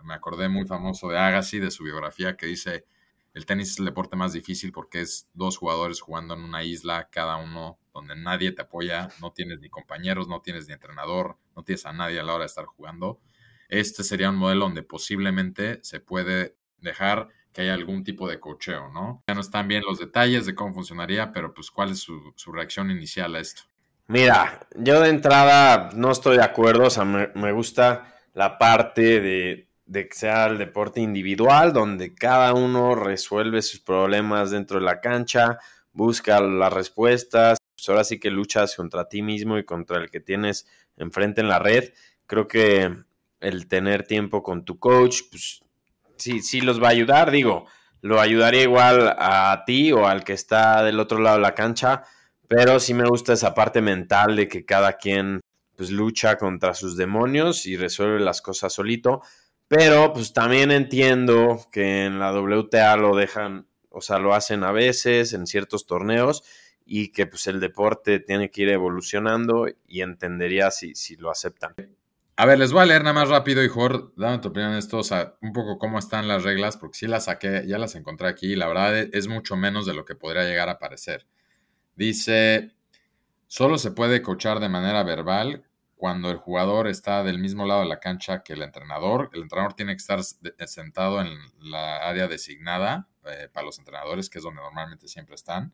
me 0.04 0.14
acordé 0.14 0.48
muy 0.48 0.66
famoso 0.66 1.10
de 1.10 1.18
Agassi, 1.18 1.60
de 1.60 1.72
su 1.72 1.84
biografía, 1.84 2.38
que 2.38 2.46
dice, 2.46 2.86
el 3.34 3.46
tenis 3.46 3.72
es 3.72 3.80
el 3.80 3.86
deporte 3.86 4.16
más 4.16 4.34
difícil 4.34 4.72
porque 4.72 5.02
es 5.02 5.28
dos 5.34 5.58
jugadores 5.58 6.02
jugando 6.02 6.34
en 6.34 6.42
una 6.42 6.64
isla, 6.64 7.10
cada 7.12 7.38
uno 7.38 7.78
donde 7.94 8.16
nadie 8.16 8.52
te 8.52 8.62
apoya, 8.62 9.10
no 9.22 9.32
tienes 9.32 9.60
ni 9.60 9.70
compañeros, 9.70 10.28
no 10.28 10.42
tienes 10.42 10.68
ni 10.68 10.74
entrenador, 10.74 11.38
no 11.56 11.64
tienes 11.64 11.86
a 11.86 11.94
nadie 11.94 12.20
a 12.20 12.24
la 12.24 12.34
hora 12.34 12.44
de 12.44 12.48
estar 12.48 12.66
jugando. 12.66 13.20
Este 13.70 14.04
sería 14.04 14.30
un 14.30 14.38
modelo 14.38 14.66
donde 14.66 14.84
posiblemente 14.84 15.80
se 15.84 16.00
puede 16.00 16.56
dejar 16.80 17.30
que 17.52 17.62
haya 17.62 17.74
algún 17.74 18.04
tipo 18.04 18.30
de 18.30 18.40
cocheo, 18.40 18.90
¿no? 18.90 19.24
Ya 19.28 19.34
no 19.34 19.42
están 19.42 19.68
bien 19.68 19.84
los 19.84 20.00
detalles 20.00 20.46
de 20.46 20.56
cómo 20.56 20.74
funcionaría, 20.74 21.32
pero 21.32 21.54
pues 21.54 21.72
cuál 21.72 21.92
es 21.92 22.00
su, 22.00 22.34
reacción 22.52 22.92
inicial 22.92 23.36
a 23.36 23.40
esto. 23.40 23.64
Mira, 24.10 24.66
yo 24.76 25.02
de 25.02 25.10
entrada 25.10 25.90
no 25.94 26.12
estoy 26.12 26.38
de 26.38 26.44
acuerdo, 26.44 26.86
o 26.86 26.90
sea, 26.90 27.04
me, 27.04 27.52
gusta 27.52 28.14
la 28.34 28.58
parte 28.58 29.20
de, 29.20 29.68
que 29.92 30.08
sea 30.12 30.46
el 30.46 30.58
deporte 30.58 31.02
individual, 31.02 31.74
donde 31.74 32.16
cada 32.16 32.54
uno 32.54 32.96
resuelve 32.96 33.62
sus 33.62 33.82
problemas 33.82 34.52
dentro 34.52 34.80
de 34.80 34.86
la 34.86 35.02
cancha, 35.02 35.60
busca 35.92 36.40
las 36.40 36.72
respuestas, 36.72 37.58
pues 37.76 37.90
ahora 37.90 38.06
sí 38.06 38.18
que 38.18 38.32
luchas 38.32 38.78
contra 38.78 39.10
ti 39.10 39.22
mismo 39.22 39.58
y 39.58 39.66
contra 39.66 39.98
el 39.98 40.10
que 40.10 40.22
tienes 40.22 40.68
enfrente 40.96 41.42
en 41.42 41.50
la 41.50 41.60
red. 41.60 41.92
Creo 42.28 42.48
que 42.48 42.96
el 43.42 43.68
tener 43.68 44.04
tiempo 44.08 44.42
con 44.42 44.64
tu 44.64 44.80
coach, 44.80 45.24
pues 45.30 45.64
sí, 46.16 46.42
sí 46.42 46.62
los 46.62 46.82
va 46.82 46.88
a 46.88 46.92
ayudar, 46.92 47.30
digo, 47.30 47.66
lo 48.00 48.22
ayudaría 48.22 48.64
igual 48.64 49.16
a 49.20 49.64
ti 49.66 49.92
o 49.92 50.08
al 50.08 50.24
que 50.24 50.34
está 50.34 50.82
del 50.84 51.02
otro 51.02 51.20
lado 51.20 51.36
de 51.36 51.42
la 51.42 51.56
cancha, 51.56 52.04
pero 52.48 52.80
sí 52.80 52.94
me 52.94 53.08
gusta 53.08 53.34
esa 53.34 53.54
parte 53.54 53.82
mental 53.82 54.36
de 54.36 54.48
que 54.48 54.66
cada 54.66 54.94
quien 54.94 55.42
pues 55.76 55.92
lucha 55.92 56.38
contra 56.38 56.74
sus 56.74 56.98
demonios 56.98 57.66
y 57.66 57.78
resuelve 57.78 58.20
las 58.20 58.42
cosas 58.42 58.74
solito. 58.74 59.22
Pero 59.68 60.14
pues 60.14 60.34
también 60.34 60.72
entiendo 60.72 61.60
que 61.72 62.06
en 62.06 62.20
la 62.20 62.32
WTA 62.32 62.96
lo 62.98 63.16
dejan, 63.16 63.68
o 63.90 64.02
sea, 64.02 64.18
lo 64.18 64.34
hacen 64.34 64.64
a 64.64 64.72
veces 64.72 65.34
en 65.34 65.46
ciertos 65.46 65.86
torneos 65.86 66.44
y 66.86 67.12
que 67.12 67.28
pues 67.28 67.48
el 67.48 67.60
deporte 67.60 68.20
tiene 68.20 68.50
que 68.50 68.64
ir 68.64 68.70
evolucionando 68.70 69.68
y 69.86 70.02
entendería 70.02 70.72
si, 70.72 70.96
si 70.96 71.18
lo 71.18 71.30
aceptan. 71.30 71.76
A 72.38 72.46
ver, 72.46 72.60
les 72.60 72.72
voy 72.72 72.84
a 72.84 72.86
leer 72.86 73.02
nada 73.02 73.14
más 73.14 73.30
rápido, 73.30 73.64
y 73.64 73.68
Jor, 73.68 74.14
dame 74.16 74.38
tu 74.38 74.50
opinión 74.50 74.72
en 74.72 74.78
esto, 74.78 75.00
o 75.00 75.04
sea, 75.04 75.36
un 75.42 75.54
poco 75.54 75.80
cómo 75.80 75.98
están 75.98 76.28
las 76.28 76.44
reglas, 76.44 76.78
porque 76.78 77.00
sí 77.00 77.08
las 77.08 77.26
saqué, 77.26 77.64
ya 77.66 77.80
las 77.80 77.96
encontré 77.96 78.28
aquí, 78.28 78.54
y 78.54 78.56
la 78.56 78.68
verdad 78.68 78.96
es 78.96 79.28
mucho 79.28 79.58
menos 79.58 79.88
de 79.88 79.96
lo 79.96 80.06
que 80.06 80.14
podría 80.14 80.44
llegar 80.44 80.70
a 80.70 80.78
parecer. 80.78 81.26
Dice, 81.98 82.76
solo 83.48 83.80
se 83.80 83.90
puede 83.90 84.22
coachar 84.22 84.60
de 84.60 84.70
manera 84.70 85.02
verbal 85.02 85.64
cuando 85.96 86.30
el 86.30 86.38
jugador 86.38 86.88
está 86.88 87.24
del 87.24 87.40
mismo 87.40 87.66
lado 87.66 87.82
de 87.82 87.88
la 87.88 88.00
cancha 88.00 88.44
que 88.44 88.54
el 88.54 88.62
entrenador. 88.62 89.32
El 89.34 89.42
entrenador 89.42 89.74
tiene 89.74 89.94
que 89.94 89.98
estar 89.98 90.24
sentado 90.24 91.20
en 91.22 91.30
la 91.60 92.08
área 92.08 92.28
designada 92.28 93.10
eh, 93.26 93.50
para 93.52 93.66
los 93.66 93.80
entrenadores, 93.80 94.30
que 94.30 94.38
es 94.38 94.44
donde 94.44 94.62
normalmente 94.62 95.08
siempre 95.08 95.34
están. 95.34 95.74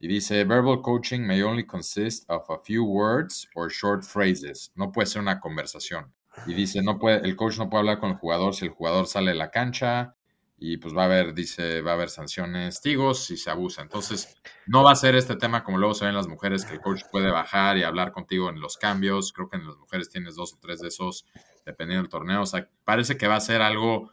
Y 0.00 0.08
dice, 0.08 0.44
verbal 0.44 0.80
coaching 0.80 1.20
may 1.20 1.42
only 1.42 1.66
consist 1.66 2.24
of 2.30 2.48
a 2.48 2.58
few 2.64 2.82
words 2.82 3.46
or 3.54 3.70
short 3.70 4.02
phrases. 4.02 4.72
No 4.74 4.92
puede 4.92 5.06
ser 5.06 5.20
una 5.20 5.40
conversación. 5.40 6.14
Y 6.46 6.54
dice, 6.54 6.82
no 6.82 6.98
puede, 6.98 7.18
el 7.18 7.36
coach 7.36 7.58
no 7.58 7.68
puede 7.68 7.80
hablar 7.80 8.00
con 8.00 8.12
el 8.12 8.16
jugador 8.16 8.54
si 8.54 8.64
el 8.64 8.70
jugador 8.70 9.06
sale 9.06 9.32
de 9.32 9.36
la 9.36 9.50
cancha 9.50 10.16
y 10.56 10.76
pues 10.76 10.96
va 10.96 11.02
a 11.02 11.06
haber, 11.06 11.34
dice, 11.34 11.80
va 11.82 11.92
a 11.92 11.94
haber 11.94 12.08
sanciones, 12.08 12.76
testigos 12.76 13.24
si 13.24 13.36
se 13.36 13.50
abusa. 13.50 13.82
Entonces, 13.82 14.36
no 14.66 14.82
va 14.82 14.92
a 14.92 14.96
ser 14.96 15.14
este 15.14 15.36
tema 15.36 15.64
como 15.64 15.78
luego 15.78 15.94
se 15.94 16.04
ven 16.04 16.14
las 16.14 16.28
mujeres, 16.28 16.64
que 16.64 16.74
el 16.74 16.80
coach 16.80 17.02
puede 17.10 17.30
bajar 17.30 17.76
y 17.76 17.82
hablar 17.82 18.12
contigo 18.12 18.48
en 18.48 18.60
los 18.60 18.76
cambios. 18.76 19.32
Creo 19.32 19.48
que 19.48 19.56
en 19.56 19.66
las 19.66 19.76
mujeres 19.76 20.10
tienes 20.10 20.36
dos 20.36 20.54
o 20.54 20.58
tres 20.60 20.80
de 20.80 20.88
esos, 20.88 21.26
dependiendo 21.66 22.02
del 22.02 22.10
torneo. 22.10 22.42
O 22.42 22.46
sea, 22.46 22.68
parece 22.84 23.16
que 23.16 23.28
va 23.28 23.36
a 23.36 23.40
ser 23.40 23.62
algo 23.62 24.12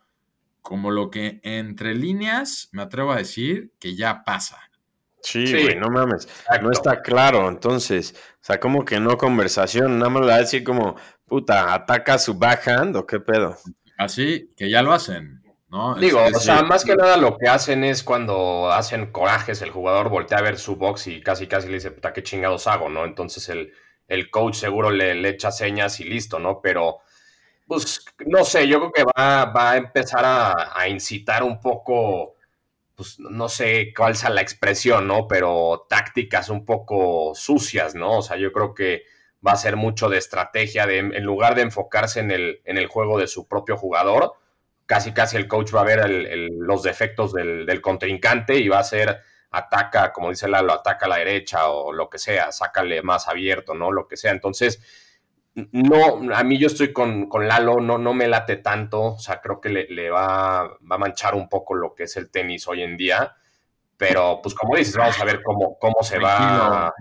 como 0.62 0.92
lo 0.92 1.10
que 1.10 1.40
entre 1.44 1.96
líneas, 1.96 2.70
me 2.72 2.84
atrevo 2.84 3.12
a 3.12 3.18
decir, 3.18 3.74
que 3.80 3.96
ya 3.96 4.24
pasa. 4.24 4.60
Sí, 5.24 5.52
güey, 5.52 5.76
no 5.76 5.90
mames. 5.90 6.28
No 6.62 6.72
está 6.72 7.02
claro. 7.02 7.48
Entonces, 7.48 8.16
o 8.34 8.44
sea, 8.44 8.60
como 8.60 8.84
que 8.84 9.00
no 9.00 9.18
conversación, 9.18 10.00
nada 10.00 10.10
más 10.10 10.22
la 10.22 10.28
va 10.28 10.36
a 10.36 10.40
decir 10.40 10.64
como, 10.64 10.96
puta, 11.26 11.74
ataca 11.74 12.18
su 12.18 12.34
backhand 12.34 12.96
o 12.96 13.06
qué 13.06 13.20
pedo. 13.20 13.56
Así 13.98 14.52
que 14.58 14.70
ya 14.70 14.82
lo 14.82 14.94
hacen, 14.94 15.41
¿no? 15.72 15.96
Digo, 15.96 16.22
o 16.24 16.40
sea, 16.40 16.64
más 16.64 16.84
que 16.84 16.96
nada 16.96 17.18
lo 17.18 17.38
que 17.38 17.48
hacen 17.48 17.84
es 17.84 18.04
cuando 18.04 18.72
hacen 18.72 19.12
corajes, 19.12 19.62
el 19.62 19.72
jugador 19.72 20.10
voltea 20.10 20.40
a 20.40 20.42
ver 20.42 20.58
su 20.58 20.76
box 20.76 21.08
y 21.08 21.22
casi 21.22 21.48
casi 21.48 21.68
le 21.68 21.76
dice, 21.76 21.92
puta, 21.92 22.14
qué 22.14 22.22
chingados 22.22 22.68
hago, 22.68 22.90
¿no? 22.90 23.06
Entonces 23.06 23.48
el, 23.50 23.74
el 24.08 24.30
coach 24.30 24.56
seguro 24.56 24.92
le, 24.92 25.16
le, 25.16 25.30
echa 25.30 25.52
señas 25.52 26.00
y 26.00 26.04
listo, 26.04 26.40
¿no? 26.40 26.62
Pero, 26.62 27.00
pues, 27.66 28.06
no 28.26 28.44
sé, 28.44 28.68
yo 28.68 28.80
creo 28.80 28.92
que 28.92 29.04
va, 29.04 29.46
va 29.46 29.72
a 29.72 29.78
empezar 29.78 30.26
a, 30.26 30.78
a 30.78 30.88
incitar 30.88 31.44
un 31.44 31.60
poco 31.60 32.36
pues 33.02 33.20
no 33.20 33.50
sé 33.50 33.94
cuál 33.98 34.16
sea 34.16 34.30
la 34.30 34.42
expresión, 34.42 35.08
¿no? 35.08 35.28
Pero 35.28 35.88
tácticas 35.90 36.50
un 36.50 36.66
poco 36.66 37.34
sucias, 37.34 37.96
¿no? 37.96 38.20
O 38.20 38.22
sea, 38.22 38.38
yo 38.38 38.52
creo 38.52 38.76
que 38.76 39.06
va 39.46 39.54
a 39.54 39.58
ser 39.58 39.76
mucho 39.76 40.08
de 40.08 40.20
estrategia, 40.20 40.86
de, 40.86 41.00
en 41.00 41.24
lugar 41.24 41.56
de 41.56 41.64
enfocarse 41.64 42.20
en 42.20 42.30
el, 42.30 42.62
en 42.64 42.78
el 42.78 42.86
juego 42.88 43.18
de 43.18 43.26
su 43.26 43.48
propio 43.48 43.76
jugador, 43.76 44.34
casi 44.86 45.14
casi 45.14 45.38
el 45.38 45.48
coach 45.48 45.74
va 45.74 45.82
a 45.82 45.86
ver 45.86 46.10
los 46.52 46.84
defectos 46.84 47.34
del, 47.34 47.66
del, 47.66 47.82
contrincante 47.82 48.58
y 48.58 48.68
va 48.68 48.80
a 48.80 48.84
ser 48.84 49.22
ataca, 49.52 50.12
como 50.14 50.30
dice 50.30 50.48
Lalo, 50.48 50.74
ataca 50.74 51.06
a 51.06 51.10
la 51.10 51.18
derecha 51.18 51.68
o 51.68 51.92
lo 51.92 52.10
que 52.10 52.18
sea, 52.18 52.52
sácale 52.52 53.02
más 53.02 53.28
abierto, 53.28 53.74
¿no? 53.74 53.92
Lo 53.92 54.08
que 54.08 54.18
sea. 54.18 54.32
Entonces, 54.32 54.82
no, 55.54 56.34
a 56.34 56.44
mí 56.44 56.58
yo 56.58 56.68
estoy 56.68 56.94
con, 56.94 57.28
con, 57.28 57.48
Lalo, 57.48 57.82
no, 57.82 57.98
no 57.98 58.14
me 58.14 58.28
late 58.28 58.58
tanto, 58.58 59.02
o 59.02 59.20
sea, 59.20 59.42
creo 59.42 59.60
que 59.60 59.70
le, 59.70 60.10
va, 60.10 60.64
va, 60.64 60.96
a 60.96 60.98
manchar 60.98 61.36
un 61.36 61.50
poco 61.50 61.76
lo 61.76 61.94
que 61.94 62.04
es 62.04 62.16
el 62.16 62.32
tenis 62.32 62.68
hoy 62.68 62.84
en 62.84 62.96
día, 62.96 63.36
pero 64.02 64.40
pues 64.42 64.56
como 64.56 64.76
dices, 64.76 64.98
vamos 64.98 65.20
a 65.22 65.26
ver 65.26 65.44
cómo, 65.44 65.78
cómo 65.78 66.02
se 66.02 66.18
va. 66.18 66.92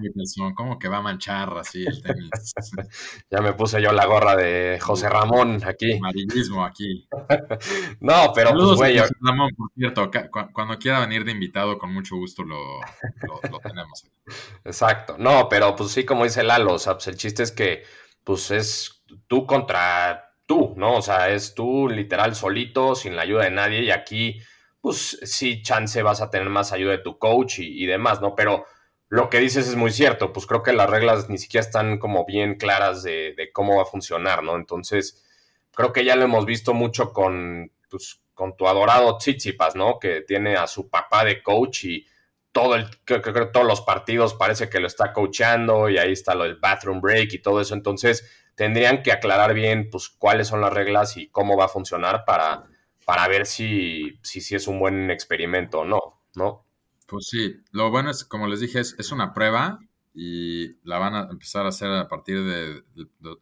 ¿Cómo 0.55 0.79
que 0.79 0.87
va 0.87 0.99
a 0.99 1.01
manchar 1.01 1.57
así 1.57 1.83
el 1.83 2.03
tenis? 2.03 2.31
ya 3.31 3.41
me 3.41 3.55
puse 3.55 3.81
yo 3.81 3.91
la 3.91 4.05
gorra 4.05 4.37
de 4.37 4.79
José 4.79 5.09
Ramón 5.09 5.63
aquí. 5.65 5.97
Amarillismo 5.97 6.63
aquí. 6.63 7.09
no, 8.01 8.33
pero 8.35 8.51
pues, 8.53 8.77
güey. 8.77 8.99
José 8.99 9.15
Ramón, 9.23 9.49
por 9.57 9.71
cierto, 9.75 10.11
cuando 10.53 10.79
quiera 10.79 11.01
venir 11.01 11.25
de 11.25 11.33
invitado, 11.33 11.79
con 11.79 11.91
mucho 11.91 12.17
gusto 12.17 12.43
lo, 12.43 12.81
lo, 12.83 13.41
lo 13.51 13.59
tenemos. 13.61 14.05
Exacto, 14.67 15.17
no, 15.19 15.49
pero 15.49 15.75
pues 15.75 15.93
sí, 15.93 16.05
como 16.05 16.25
dice 16.25 16.43
Lalo, 16.43 16.75
o 16.75 16.79
sea, 16.79 16.93
pues 16.97 17.07
el 17.07 17.17
chiste 17.17 17.43
es 17.43 17.51
que 17.51 17.83
pues 18.25 18.51
es 18.51 19.03
tú 19.27 19.47
contra 19.47 20.35
tú, 20.45 20.75
¿no? 20.77 20.97
O 20.97 21.03
sea, 21.03 21.31
es 21.31 21.55
tú 21.55 21.89
literal 21.89 22.35
solito, 22.35 22.95
sin 22.95 23.17
la 23.17 23.23
ayuda 23.23 23.45
de 23.45 23.53
nadie, 23.53 23.85
y 23.85 23.91
aquí, 23.91 24.43
pues 24.81 25.19
sí, 25.23 25.62
chance 25.62 26.03
vas 26.03 26.21
a 26.21 26.31
tener 26.31 26.49
más 26.49 26.73
ayuda 26.73 26.93
de 26.93 26.99
tu 26.99 27.19
coach 27.19 27.59
y, 27.59 27.87
demás, 27.87 28.21
¿no? 28.21 28.35
Pero 28.35 28.64
lo 29.09 29.29
que 29.29 29.38
dices 29.38 29.69
es 29.69 29.77
muy 29.77 29.93
cierto, 29.93 30.33
pues 30.33 30.47
creo 30.47 30.62
que 30.62 30.73
las 30.73 30.88
reglas 30.88 31.29
ni 31.29 31.38
siquiera 31.38 31.66
están 31.66 31.99
como 31.99 32.25
bien 32.25 32.57
claras 32.57 33.03
de, 33.03 33.51
cómo 33.53 33.77
va 33.77 33.83
a 33.83 33.87
funcionar, 33.87 34.43
¿no? 34.43 34.57
Entonces, 34.57 35.25
creo 35.73 35.93
que 35.93 36.05
ya 36.05 36.16
lo 36.16 36.25
hemos 36.25 36.47
visto 36.47 36.73
mucho 36.75 37.12
con, 37.12 37.73
pues, 37.90 38.21
con 38.35 38.57
tu 38.57 38.66
adorado 38.69 39.19
Tsitsipas, 39.19 39.77
¿no? 39.77 39.99
Que 39.99 40.23
tiene 40.23 40.57
a 40.57 40.66
su 40.66 40.88
papá 40.88 41.25
de 41.25 41.43
coach 41.43 41.85
y 41.85 42.07
todo 42.53 42.75
el, 42.75 42.87
creo 43.05 43.23
que 43.23 43.47
todos 43.47 43.66
los 43.66 43.83
partidos 43.83 44.35
parece 44.35 44.69
que 44.71 44.81
lo 44.81 44.87
está 44.87 45.12
coachando 45.12 45.88
y 45.88 45.99
ahí 45.99 46.12
está 46.12 46.35
lo 46.35 46.45
del 46.45 46.57
bathroom 46.57 47.01
break 47.01 47.35
y 47.35 47.43
todo 47.43 47.61
eso. 47.61 47.75
Entonces, 47.75 48.29
tendrían 48.55 49.03
que 49.03 49.12
aclarar 49.12 49.55
bien 49.55 49.90
pues 49.90 50.09
cuáles 50.09 50.49
son 50.49 50.62
las 50.62 50.73
reglas 50.73 51.16
y 51.16 51.29
cómo 51.29 51.57
va 51.57 51.66
a 51.66 51.69
funcionar 51.69 52.25
para, 52.25 52.66
para 53.11 53.27
ver 53.27 53.44
si, 53.44 54.20
si, 54.23 54.55
es 54.55 54.68
un 54.68 54.79
buen 54.79 55.11
experimento 55.11 55.81
o 55.81 55.85
no, 55.85 56.23
¿no? 56.37 56.64
Pues 57.09 57.27
sí, 57.27 57.57
lo 57.73 57.90
bueno 57.90 58.09
es, 58.09 58.25
como 58.25 58.46
les 58.46 58.61
dije, 58.61 58.79
es, 58.79 59.11
una 59.11 59.35
prueba 59.35 59.81
y 60.14 60.77
la 60.85 60.99
van 60.99 61.16
a 61.16 61.29
empezar 61.29 61.66
a 61.66 61.70
hacer 61.70 61.90
a 61.90 62.07
partir 62.07 62.44
de, 62.44 62.85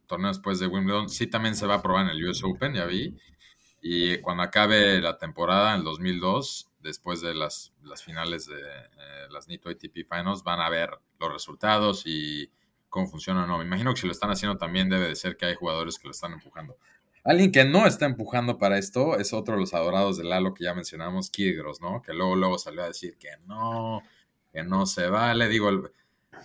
torneo 0.07 0.29
después 0.29 0.59
de 0.59 0.69
Wimbledon. 0.69 1.11
Sí, 1.11 1.27
también 1.27 1.55
se 1.55 1.67
va 1.67 1.75
a 1.75 1.83
probar 1.83 2.07
en 2.07 2.13
el 2.13 2.27
US 2.27 2.43
Open, 2.45 2.73
ya 2.73 2.87
vi. 2.87 3.15
Y 3.83 4.17
cuando 4.23 4.43
acabe 4.43 5.03
la 5.03 5.19
temporada, 5.19 5.75
en 5.75 5.81
el 5.81 5.85
2002, 5.85 6.71
después 6.81 7.21
de 7.21 7.35
las, 7.35 7.75
las 7.83 8.03
finales 8.03 8.47
de 8.47 8.63
eh, 8.63 9.27
las 9.29 9.49
NITO 9.49 9.69
ATP 9.69 10.09
Finals, 10.09 10.45
van 10.45 10.61
a 10.61 10.71
ver 10.71 10.99
los 11.21 11.31
resultados 11.31 12.05
y 12.07 12.51
cómo 12.89 13.07
funciona 13.07 13.45
o 13.45 13.47
no. 13.47 13.59
Me 13.59 13.65
imagino 13.65 13.93
que 13.93 14.01
si 14.01 14.07
lo 14.07 14.13
están 14.13 14.31
haciendo 14.31 14.57
también 14.57 14.89
debe 14.89 15.09
de 15.09 15.15
ser 15.15 15.37
que 15.37 15.45
hay 15.45 15.57
jugadores 15.57 15.99
que 15.99 16.09
lo 16.09 16.13
están 16.13 16.33
empujando. 16.33 16.79
Alguien 17.29 17.53
que 17.53 17.63
no 17.63 17.87
está 17.87 18.07
empujando 18.07 18.57
para 18.57 18.79
esto 18.79 19.19
es 19.19 19.35
otro 19.35 19.53
de 19.53 19.61
los 19.61 19.75
adorados 19.75 20.17
de 20.17 20.25
Lalo 20.25 20.55
que 20.55 20.65
ya 20.65 20.73
mencionamos, 20.73 21.29
Kyrgios, 21.29 21.79
¿no? 21.79 22.01
Que 22.01 22.15
luego, 22.15 22.35
luego 22.35 22.59
salió 22.59 22.83
a 22.83 22.87
decir 22.87 23.19
que 23.19 23.29
no, 23.47 24.03
que 24.51 24.63
no 24.63 24.87
se 24.87 25.11
vale. 25.11 25.47
Digo, 25.47 25.71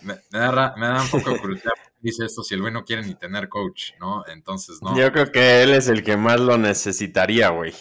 me, 0.01 0.15
da, 0.29 0.75
me 0.75 0.87
da 0.87 1.01
un 1.01 1.09
poco 1.09 1.31
de 1.31 1.39
curiosidad. 1.39 1.71
Dice 2.01 2.25
esto 2.25 2.43
si 2.43 2.55
el 2.55 2.59
güey 2.59 2.73
no 2.73 2.83
quiere 2.83 3.01
ni 3.01 3.15
tener 3.15 3.47
coach, 3.47 3.91
¿no? 3.97 4.25
Entonces, 4.27 4.81
no. 4.81 4.97
Yo 4.97 5.09
creo 5.13 5.31
que 5.31 5.63
él 5.63 5.73
es 5.73 5.87
el 5.87 6.03
que 6.03 6.17
más 6.17 6.41
lo 6.41 6.57
necesitaría, 6.57 7.47
güey. 7.47 7.73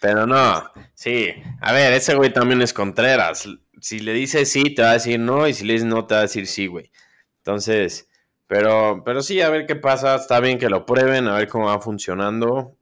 Pero 0.00 0.26
no, 0.26 0.64
sí. 0.94 1.28
A 1.60 1.74
ver, 1.74 1.92
ese 1.92 2.14
güey 2.14 2.32
también 2.32 2.62
es 2.62 2.72
Contreras. 2.72 3.46
Si 3.82 3.98
le 4.00 4.14
dices 4.14 4.50
sí, 4.50 4.74
te 4.74 4.80
va 4.80 4.92
a 4.92 4.94
decir 4.94 5.20
no, 5.20 5.46
y 5.46 5.52
si 5.52 5.66
le 5.66 5.74
dices 5.74 5.88
no, 5.88 6.06
te 6.06 6.14
va 6.14 6.20
a 6.20 6.22
decir 6.22 6.46
sí, 6.46 6.68
güey. 6.68 6.90
Entonces, 7.36 8.08
pero, 8.46 9.02
pero 9.04 9.22
sí, 9.22 9.40
a 9.40 9.50
ver 9.50 9.66
qué 9.66 9.76
pasa. 9.76 10.16
Está 10.16 10.40
bien 10.40 10.58
que 10.58 10.68
lo 10.68 10.86
prueben, 10.86 11.28
a 11.28 11.36
ver 11.36 11.48
cómo 11.48 11.66
va 11.66 11.80
funcionando. 11.80 12.76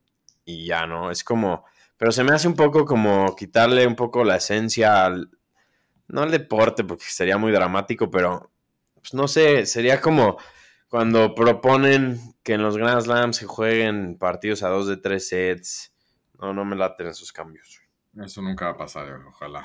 Y 0.45 0.67
ya, 0.67 0.87
¿no? 0.87 1.11
Es 1.11 1.25
como. 1.25 1.65
Pero 1.97 2.13
se 2.13 2.25
me 2.25 2.33
hace 2.33 2.49
un 2.49 2.57
poco 2.57 2.85
como 2.85 3.37
quitarle 3.37 3.87
un 3.87 3.97
poco 3.97 4.25
la 4.25 4.37
esencia 4.37 5.05
al. 5.05 5.31
No 6.09 6.23
al 6.23 6.31
deporte, 6.31 6.85
porque 6.85 7.05
sería 7.07 7.39
muy 7.39 7.53
dramático, 7.53 8.11
pero. 8.11 8.51
Pues 8.95 9.15
no 9.15 9.27
sé, 9.29 9.67
sería 9.67 10.01
como 10.01 10.39
cuando 10.89 11.35
proponen 11.35 12.21
que 12.43 12.55
en 12.55 12.63
los 12.63 12.77
Grand 12.77 13.01
Slams 13.01 13.37
se 13.37 13.47
jueguen 13.47 14.19
partidos 14.19 14.63
a 14.63 14.69
dos 14.69 14.87
de 14.87 14.97
tres 14.97 15.29
sets 15.29 15.93
no, 16.43 16.53
no 16.53 16.65
me 16.65 16.75
laten 16.75 17.07
esos 17.07 17.33
cambios. 17.33 17.81
Eso 18.21 18.43
nunca 18.43 18.67
va 18.67 18.73
a 18.73 18.77
pasar, 18.77 19.09
ojalá. 19.29 19.65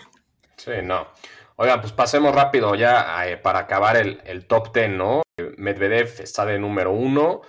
Sí, 0.57 0.73
no. 0.83 1.07
Oigan, 1.59 1.81
pues 1.81 1.91
pasemos 1.91 2.35
rápido 2.35 2.75
ya 2.75 3.27
eh, 3.27 3.35
para 3.35 3.59
acabar 3.59 3.97
el, 3.97 4.45
top 4.45 4.71
10, 4.71 4.89
¿no? 4.91 5.23
Medvedev 5.57 6.21
está 6.21 6.45
de 6.45 6.59
número 6.59 6.91
uno, 6.91 7.41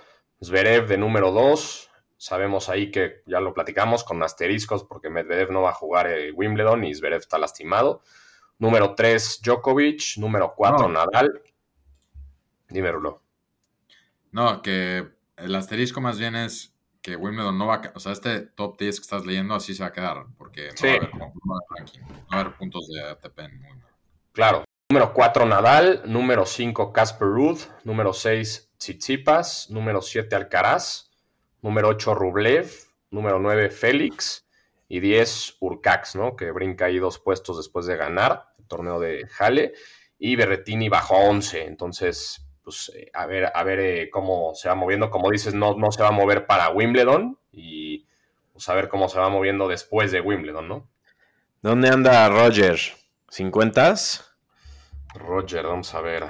Zverev 0.43 0.87
de 0.87 0.97
número 0.97 1.31
dos. 1.31 1.91
Sabemos 2.17 2.69
ahí 2.69 2.89
que 2.89 3.21
ya 3.27 3.39
lo 3.39 3.53
platicamos 3.53 4.03
con 4.03 4.21
asteriscos 4.23 4.83
porque 4.83 5.11
Medvedev 5.11 5.51
no 5.51 5.61
va 5.61 5.69
a 5.69 5.75
jugar 5.75 6.07
el 6.07 6.33
Wimbledon 6.33 6.85
y 6.85 6.95
Zverev 6.95 7.19
está 7.19 7.37
lastimado. 7.37 8.01
Número 8.57 8.95
3, 8.95 9.41
Djokovic. 9.43 10.17
Número 10.17 10.53
4, 10.55 10.89
Nadal. 10.89 11.43
Dime, 12.67 12.91
Rulo. 12.91 13.21
No, 14.31 14.63
que 14.63 15.07
el 15.37 15.55
asterisco 15.55 16.01
más 16.01 16.17
bien 16.17 16.35
es 16.35 16.73
que 17.03 17.15
Wimbledon 17.15 17.57
no 17.57 17.67
va 17.67 17.75
a, 17.75 17.91
o 17.93 17.99
sea, 17.99 18.11
este 18.11 18.41
top 18.41 18.77
10 18.77 18.99
que 18.99 19.03
estás 19.03 19.25
leyendo 19.25 19.53
así 19.53 19.75
se 19.75 19.83
va 19.83 19.89
a 19.89 19.93
quedar, 19.93 20.25
porque 20.37 20.69
no, 20.81 20.87
va, 20.87 20.93
a 20.93 20.97
haber, 20.97 21.15
no, 21.15 21.33
va 21.47 22.37
a 22.37 22.39
haber 22.41 22.53
puntos 22.55 22.87
de 22.87 23.01
ATP 23.03 23.39
en 23.39 23.51
Wimbledon. 23.51 23.88
Claro. 24.33 24.63
Número 24.89 25.13
4 25.13 25.45
Nadal, 25.45 26.01
número 26.05 26.45
5 26.45 26.91
Casper 26.91 27.27
Ruth, 27.27 27.61
número 27.83 28.11
6 28.11 28.71
Tsitsipas, 28.77 29.69
número 29.69 30.01
7 30.01 30.35
Alcaraz, 30.35 31.11
número 31.61 31.89
8 31.89 32.15
Rublev, 32.15 32.71
número 33.11 33.39
9 33.39 33.69
Félix. 33.69 34.45
Y 34.91 35.01
10 35.01 35.57
Urcax, 35.59 36.15
¿no? 36.15 36.35
Que 36.35 36.49
brinca 36.49 36.85
ahí 36.85 36.97
dos 36.97 37.19
puestos 37.19 37.57
después 37.57 37.85
de 37.85 37.95
ganar 37.95 38.45
el 38.57 38.65
torneo 38.65 38.99
de 38.99 39.27
Jale. 39.27 39.73
Y 40.17 40.35
Berretini 40.35 40.89
bajó 40.89 41.17
a 41.17 41.29
11, 41.29 41.65
entonces 41.65 42.43
pues 42.63 42.91
eh, 42.95 43.09
a 43.13 43.25
ver, 43.25 43.51
a 43.53 43.63
ver 43.63 43.79
eh, 43.79 44.09
cómo 44.09 44.53
se 44.55 44.67
va 44.67 44.75
moviendo, 44.75 45.09
como 45.09 45.29
dices, 45.29 45.53
no, 45.53 45.75
no 45.75 45.91
se 45.91 46.01
va 46.01 46.09
a 46.09 46.11
mover 46.11 46.47
para 46.47 46.69
Wimbledon. 46.69 47.37
Y 47.51 48.07
pues 48.51 48.67
a 48.67 48.73
ver 48.73 48.89
cómo 48.89 49.09
se 49.09 49.19
va 49.19 49.29
moviendo 49.29 49.67
después 49.67 50.11
de 50.11 50.21
Wimbledon, 50.21 50.67
¿no? 50.67 50.89
¿Dónde 51.61 51.89
anda 51.89 52.27
Roger? 52.29 52.79
¿50? 53.31 54.25
Roger, 55.15 55.65
vamos 55.65 55.93
a 55.93 56.01
ver. 56.01 56.29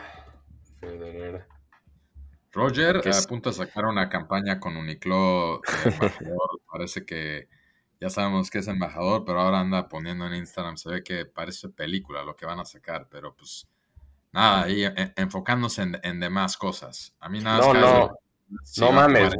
Roger 2.52 3.02
apunta 3.14 3.52
a 3.52 3.54
sacar 3.54 3.86
una 3.86 4.10
campaña 4.10 4.60
con 4.60 4.78
Uniqlo 4.78 5.62
embajador. 5.86 6.62
Parece 6.72 7.06
que 7.06 7.48
ya 8.00 8.10
sabemos 8.10 8.50
que 8.50 8.60
es 8.60 8.68
embajador, 8.68 9.26
pero 9.26 9.42
ahora 9.42 9.60
anda 9.60 9.88
poniendo 9.88 10.26
en 10.26 10.36
Instagram. 10.36 10.78
Se 10.78 10.90
ve 10.90 11.04
que 11.04 11.26
parece 11.26 11.70
película 11.70 12.24
lo 12.24 12.36
que 12.36 12.46
van 12.46 12.60
a 12.60 12.66
sacar, 12.66 13.08
pero 13.10 13.36
pues 13.36 13.68
nada, 14.32 14.64
ahí 14.64 14.86
e, 14.86 15.14
enfocándose 15.16 15.84
en, 16.02 16.20
demás 16.20 16.58
cosas. 16.58 17.16
A 17.20 17.30
mí 17.30 17.40
nada 17.40 17.60
No, 17.60 17.74
no, 17.74 18.20
no 18.78 18.92
mames. 18.92 19.36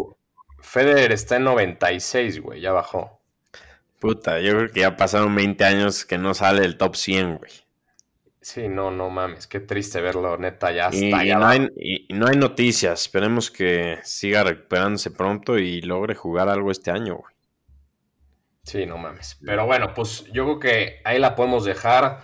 Federer 0.62 1.14
está 1.14 1.38
en 1.38 1.46
96, 1.46 2.42
güey, 2.42 2.62
ya 2.62 2.74
bajó. 2.74 3.19
Puta, 4.00 4.40
yo 4.40 4.54
creo 4.58 4.72
que 4.72 4.80
ya 4.80 4.96
pasaron 4.96 5.36
20 5.36 5.64
años 5.66 6.06
que 6.06 6.18
no 6.18 6.34
sale 6.34 6.66
el 6.66 6.78
top 6.78 6.96
100, 6.96 7.38
güey. 7.38 7.52
Sí, 8.42 8.70
no, 8.70 8.90
no 8.90 9.10
mames, 9.10 9.48
qué 9.48 9.60
triste 9.60 10.00
verlo, 10.00 10.38
neta, 10.38 10.72
ya 10.72 10.90
y, 10.92 11.12
está. 11.12 11.38
no, 11.38 11.46
hay, 11.46 11.68
y 11.76 12.14
no 12.14 12.28
hay 12.28 12.38
noticias, 12.38 13.02
esperemos 13.02 13.52
que 13.52 14.00
siga 14.04 14.44
recuperándose 14.44 15.12
pronto 15.12 15.60
y 15.60 15.82
logre 15.82 16.16
jugar 16.16 16.48
algo 16.48 16.72
este 16.72 16.90
año, 16.90 17.18
güey. 17.18 17.34
Sí, 18.64 18.86
no 18.86 18.98
mames. 18.98 19.38
Pero 19.44 19.66
bueno, 19.66 19.94
pues 19.94 20.26
yo 20.32 20.46
creo 20.46 20.60
que 20.60 21.02
ahí 21.04 21.20
la 21.20 21.36
podemos 21.36 21.66
dejar. 21.66 22.20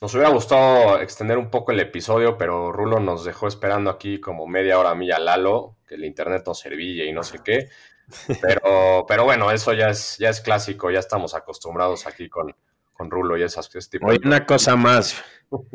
Nos 0.00 0.12
hubiera 0.14 0.30
gustado 0.30 1.00
extender 1.00 1.38
un 1.38 1.50
poco 1.50 1.72
el 1.72 1.80
episodio, 1.80 2.36
pero 2.36 2.72
Rulo 2.72 3.00
nos 3.00 3.24
dejó 3.24 3.46
esperando 3.46 3.90
aquí 3.90 4.20
como 4.20 4.46
media 4.46 4.78
hora 4.78 4.90
a 4.90 4.94
mí 4.94 5.10
a 5.10 5.18
Lalo, 5.18 5.76
que 5.86 5.94
el 5.94 6.04
internet 6.04 6.42
no 6.46 6.54
servía 6.54 7.04
y 7.04 7.12
no 7.12 7.22
sé 7.22 7.38
qué. 7.44 7.68
Pero, 8.42 9.04
pero 9.08 9.24
bueno, 9.24 9.50
eso 9.50 9.72
ya 9.72 9.88
es, 9.88 10.16
ya 10.18 10.28
es 10.28 10.40
clásico, 10.40 10.90
ya 10.90 10.98
estamos 10.98 11.34
acostumbrados 11.34 12.06
aquí 12.06 12.28
con, 12.28 12.54
con 12.92 13.10
Rulo 13.10 13.36
y 13.36 13.42
esas 13.42 13.74
ese 13.74 13.90
tipo 13.90 14.06
Oye, 14.06 14.20
una 14.24 14.46
cosa 14.46 14.76
más. 14.76 15.22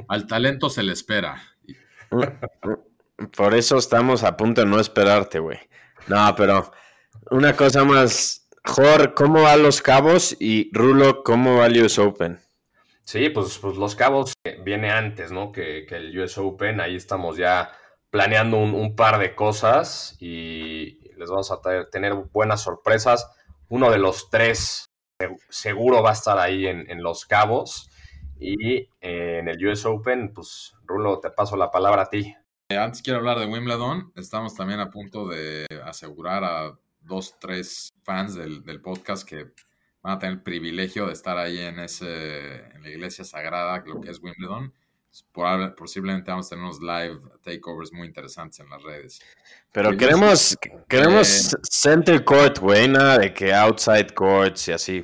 Al 0.07 0.27
talento 0.27 0.69
se 0.69 0.83
le 0.83 0.93
espera. 0.93 1.41
Por 3.35 3.53
eso 3.53 3.77
estamos 3.77 4.23
a 4.23 4.35
punto 4.37 4.61
de 4.61 4.67
no 4.67 4.79
esperarte, 4.79 5.39
güey. 5.39 5.59
No, 6.07 6.33
pero 6.35 6.71
una 7.31 7.55
cosa 7.55 7.83
más. 7.83 8.47
Jor, 8.65 9.13
¿cómo 9.13 9.43
va 9.43 9.55
los 9.55 9.81
cabos? 9.81 10.35
Y 10.39 10.69
Rulo, 10.73 11.23
¿cómo 11.23 11.57
va 11.57 11.67
el 11.67 11.83
US 11.83 11.99
Open? 11.99 12.39
Sí, 13.03 13.29
pues, 13.29 13.57
pues 13.57 13.77
los 13.77 13.95
cabos 13.95 14.33
viene 14.63 14.91
antes, 14.91 15.31
¿no? 15.31 15.51
Que, 15.51 15.85
que, 15.87 15.95
el 15.95 16.19
US 16.19 16.37
Open. 16.37 16.79
Ahí 16.79 16.95
estamos 16.95 17.37
ya 17.37 17.71
planeando 18.09 18.57
un, 18.57 18.73
un 18.73 18.95
par 18.95 19.19
de 19.19 19.35
cosas 19.35 20.15
y 20.19 20.99
les 21.19 21.29
vamos 21.29 21.51
a 21.51 21.59
tener 21.91 22.13
buenas 22.13 22.61
sorpresas. 22.61 23.29
Uno 23.67 23.91
de 23.91 23.99
los 23.99 24.29
tres 24.29 24.85
seguro 25.49 26.01
va 26.01 26.11
a 26.11 26.13
estar 26.13 26.39
ahí 26.39 26.65
en, 26.65 27.03
Los 27.03 27.25
Cabos. 27.25 27.89
Y 28.39 28.77
eh, 29.01 29.39
en 29.39 29.49
el 29.49 29.67
US 29.67 29.85
Open, 29.85 30.33
pues 30.33 30.73
Rulo, 30.85 31.19
te 31.19 31.29
paso 31.29 31.57
la 31.57 31.69
palabra 31.69 32.03
a 32.03 32.09
ti. 32.09 32.33
Eh, 32.69 32.77
antes 32.77 33.01
quiero 33.01 33.19
hablar 33.19 33.37
de 33.37 33.47
Wimbledon. 33.47 34.13
Estamos 34.15 34.55
también 34.55 34.79
a 34.79 34.89
punto 34.89 35.27
de 35.27 35.65
asegurar 35.85 36.43
a 36.45 36.79
dos, 37.01 37.37
tres 37.37 37.89
fans 38.03 38.35
del, 38.35 38.63
del 38.63 38.81
podcast 38.81 39.27
que 39.27 39.51
van 40.01 40.13
a 40.13 40.19
tener 40.19 40.35
el 40.35 40.43
privilegio 40.43 41.07
de 41.07 41.13
estar 41.13 41.37
ahí 41.37 41.59
en, 41.59 41.79
ese, 41.79 42.65
en 42.73 42.81
la 42.81 42.89
iglesia 42.89 43.25
sagrada, 43.25 43.83
lo 43.85 43.99
que 43.99 44.09
es 44.09 44.21
Wimbledon. 44.21 44.73
Posiblemente 45.77 46.31
vamos 46.31 46.47
a 46.47 46.49
tener 46.49 46.63
unos 46.63 46.79
live 46.79 47.19
takeovers 47.41 47.91
muy 47.93 48.07
interesantes 48.07 48.59
en 48.59 48.69
las 48.69 48.81
redes. 48.83 49.21
Pero 49.71 49.95
queremos, 49.95 50.57
queremos 50.87 51.53
eh, 51.53 51.57
center 51.69 52.23
court, 52.23 52.59
güey, 52.59 52.87
nada 52.87 53.19
de 53.19 53.33
que 53.33 53.53
outside 53.53 54.13
courts 54.13 54.67
y 54.67 54.71
así. 54.71 55.03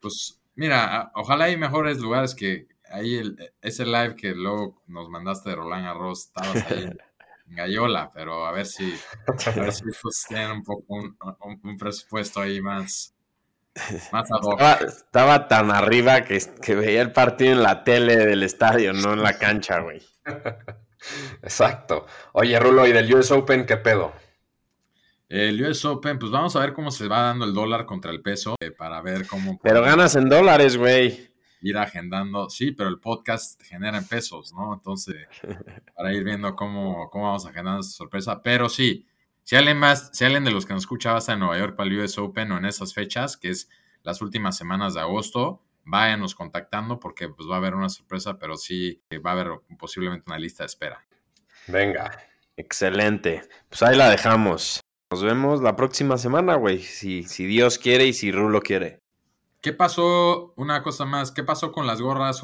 Pues 0.00 0.40
mira, 0.54 1.10
ojalá 1.14 1.44
hay 1.44 1.56
mejores 1.56 1.98
lugares 1.98 2.34
que 2.34 2.68
ahí 2.90 3.16
el, 3.16 3.52
ese 3.62 3.84
live 3.84 4.16
que 4.16 4.34
luego 4.34 4.82
nos 4.86 5.08
mandaste 5.08 5.50
de 5.50 5.56
Roland 5.56 5.86
Arroz, 5.86 6.26
estabas 6.26 6.70
ahí 6.70 6.84
en 6.84 6.98
Gallola, 7.46 8.10
pero 8.12 8.46
a 8.46 8.52
ver 8.52 8.66
si, 8.66 8.94
a 9.46 9.50
ver 9.50 9.72
si 9.72 9.84
pues, 10.02 10.24
tienen 10.28 10.50
un 10.50 10.62
poco 10.62 10.84
un, 10.94 11.76
presupuesto 11.78 12.40
ahí 12.40 12.60
más, 12.60 13.14
más 14.12 14.28
estaba, 14.30 14.72
estaba, 14.74 15.48
tan 15.48 15.70
arriba 15.70 16.22
que, 16.22 16.38
que 16.62 16.74
veía 16.74 17.02
el 17.02 17.12
partido 17.12 17.52
en 17.52 17.62
la 17.62 17.84
tele 17.84 18.16
del 18.16 18.42
estadio, 18.42 18.92
no 18.92 19.12
en 19.12 19.22
la 19.22 19.38
cancha, 19.38 19.80
güey. 19.80 20.02
Exacto. 21.42 22.06
Oye, 22.32 22.58
Rulo, 22.58 22.86
¿y 22.86 22.92
del 22.92 23.14
US 23.14 23.30
Open 23.30 23.66
qué 23.66 23.76
pedo? 23.76 24.12
El 25.28 25.62
US 25.62 25.84
Open, 25.84 26.18
pues 26.18 26.32
vamos 26.32 26.56
a 26.56 26.60
ver 26.60 26.72
cómo 26.72 26.90
se 26.90 27.06
va 27.06 27.22
dando 27.22 27.44
el 27.44 27.54
dólar 27.54 27.86
contra 27.86 28.10
el 28.10 28.20
peso 28.20 28.56
eh, 28.60 28.72
para 28.72 29.00
ver 29.00 29.26
cómo. 29.28 29.60
Pero 29.62 29.82
ganas 29.82 30.16
en 30.16 30.28
dólares, 30.28 30.76
güey. 30.76 31.30
Ir 31.62 31.76
agendando, 31.78 32.50
sí, 32.50 32.72
pero 32.72 32.88
el 32.88 32.98
podcast 32.98 33.62
genera 33.62 33.98
en 33.98 34.06
pesos, 34.06 34.52
¿no? 34.52 34.74
Entonces, 34.74 35.16
para 35.96 36.12
ir 36.12 36.24
viendo 36.24 36.56
cómo, 36.56 37.08
cómo 37.10 37.26
vamos 37.26 37.46
agendando 37.46 37.80
esa 37.80 37.90
sorpresa. 37.90 38.42
Pero 38.42 38.68
sí, 38.68 39.06
si 39.50 39.56
alguien 39.56 39.78
más, 39.78 40.10
si 40.12 40.24
alguien 40.24 40.44
de 40.44 40.52
los 40.52 40.64
que 40.64 40.74
nos 40.74 40.84
escucha 40.84 41.12
va 41.12 41.18
a 41.26 41.36
Nueva 41.36 41.58
York 41.58 41.74
para 41.74 41.90
el 41.90 41.98
US 41.98 42.16
Open 42.18 42.52
o 42.52 42.58
en 42.58 42.66
esas 42.66 42.94
fechas, 42.94 43.36
que 43.36 43.48
es 43.48 43.68
las 44.04 44.22
últimas 44.22 44.56
semanas 44.56 44.94
de 44.94 45.00
agosto, 45.00 45.60
váyanos 45.82 46.36
contactando 46.36 47.00
porque 47.00 47.28
pues 47.28 47.50
va 47.50 47.54
a 47.54 47.58
haber 47.58 47.74
una 47.74 47.88
sorpresa, 47.88 48.38
pero 48.38 48.56
sí 48.56 49.02
va 49.26 49.30
a 49.30 49.32
haber 49.32 49.48
posiblemente 49.76 50.22
una 50.28 50.38
lista 50.38 50.62
de 50.62 50.68
espera. 50.68 51.04
Venga. 51.66 52.16
Excelente. 52.56 53.42
Pues 53.68 53.82
ahí 53.82 53.96
la 53.96 54.08
dejamos. 54.08 54.82
Nos 55.10 55.24
vemos 55.24 55.60
la 55.62 55.74
próxima 55.74 56.16
semana, 56.16 56.54
güey. 56.54 56.80
Si, 56.80 57.24
si 57.24 57.44
Dios 57.44 57.76
quiere 57.78 58.06
y 58.06 58.12
si 58.12 58.30
Rulo 58.30 58.60
quiere. 58.60 59.00
¿Qué 59.60 59.72
pasó? 59.72 60.54
Una 60.58 60.84
cosa 60.84 61.06
más. 61.06 61.32
¿Qué 61.32 61.42
pasó 61.42 61.72
con 61.72 61.88
las 61.88 62.00
gorras? 62.00 62.40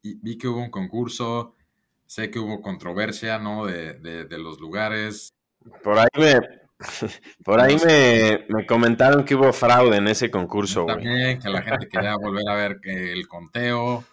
Vi 0.00 0.38
que 0.38 0.46
hubo 0.46 0.60
un 0.60 0.70
concurso. 0.70 1.56
Sé 2.06 2.30
que 2.30 2.38
hubo 2.38 2.62
controversia, 2.62 3.40
¿no? 3.40 3.66
De, 3.66 3.94
de 3.94 4.38
los 4.38 4.60
lugares. 4.60 5.32
Por 5.82 5.98
ahí 5.98 6.08
me, 6.16 6.40
por 7.44 7.60
ahí 7.60 7.76
me, 7.84 8.66
comentaron 8.66 9.24
que 9.24 9.34
hubo 9.34 9.52
fraude 9.52 9.96
en 9.96 10.08
ese 10.08 10.30
concurso. 10.30 10.84
También 10.86 11.40
que 11.40 11.48
la 11.48 11.62
gente 11.62 11.88
quería 11.88 12.16
volver 12.16 12.48
a 12.48 12.54
ver 12.54 12.80
el 12.84 13.26
conteo. 13.28 14.04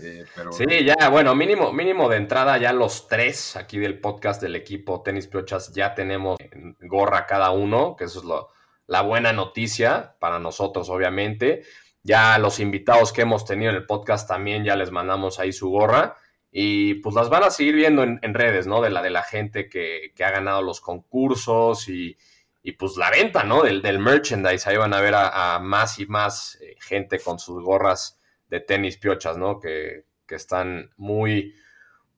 Eh, 0.00 0.24
sí, 0.52 0.84
ya, 0.84 1.08
bueno, 1.08 1.34
mínimo, 1.34 1.72
mínimo 1.72 2.08
de 2.08 2.18
entrada, 2.18 2.56
ya 2.58 2.72
los 2.72 3.08
tres 3.08 3.56
aquí 3.56 3.78
del 3.78 4.00
podcast 4.00 4.40
del 4.40 4.54
equipo 4.54 5.02
Tenis 5.02 5.26
Piochas 5.26 5.72
ya 5.72 5.92
tenemos 5.92 6.38
gorra 6.80 7.26
cada 7.26 7.50
uno, 7.50 7.96
que 7.96 8.04
eso 8.04 8.20
es 8.20 8.24
lo, 8.24 8.48
la 8.86 9.02
buena 9.02 9.32
noticia 9.32 10.14
para 10.20 10.38
nosotros, 10.38 10.88
obviamente. 10.88 11.62
Ya 12.02 12.38
los 12.38 12.60
invitados 12.60 13.12
que 13.12 13.22
hemos 13.22 13.44
tenido 13.44 13.70
en 13.70 13.76
el 13.76 13.86
podcast 13.86 14.28
también 14.28 14.64
ya 14.64 14.76
les 14.76 14.92
mandamos 14.92 15.40
ahí 15.40 15.52
su 15.52 15.68
gorra. 15.68 16.16
Y 16.60 16.94
pues 16.94 17.14
las 17.14 17.28
van 17.30 17.44
a 17.44 17.50
seguir 17.50 17.76
viendo 17.76 18.02
en, 18.02 18.34
redes, 18.34 18.66
¿no? 18.66 18.80
De 18.80 18.90
la 18.90 19.00
de 19.00 19.10
la 19.10 19.22
gente 19.22 19.68
que, 19.68 20.12
ha 20.18 20.30
ganado 20.32 20.60
los 20.60 20.80
concursos 20.80 21.88
y, 21.88 22.18
pues 22.76 22.96
la 22.96 23.12
venta, 23.12 23.44
¿no? 23.44 23.62
Del, 23.62 23.80
del, 23.80 24.00
merchandise. 24.00 24.68
Ahí 24.68 24.76
van 24.76 24.92
a 24.92 25.00
ver 25.00 25.14
a, 25.14 25.60
más 25.60 26.00
y 26.00 26.06
más 26.06 26.58
eh, 26.60 26.74
gente 26.80 27.20
con 27.20 27.38
sus 27.38 27.62
gorras 27.62 28.18
de 28.48 28.58
tenis 28.58 28.96
piochas, 28.96 29.38
¿no? 29.38 29.60
Que, 29.60 30.04
están 30.30 30.90
muy, 30.96 31.54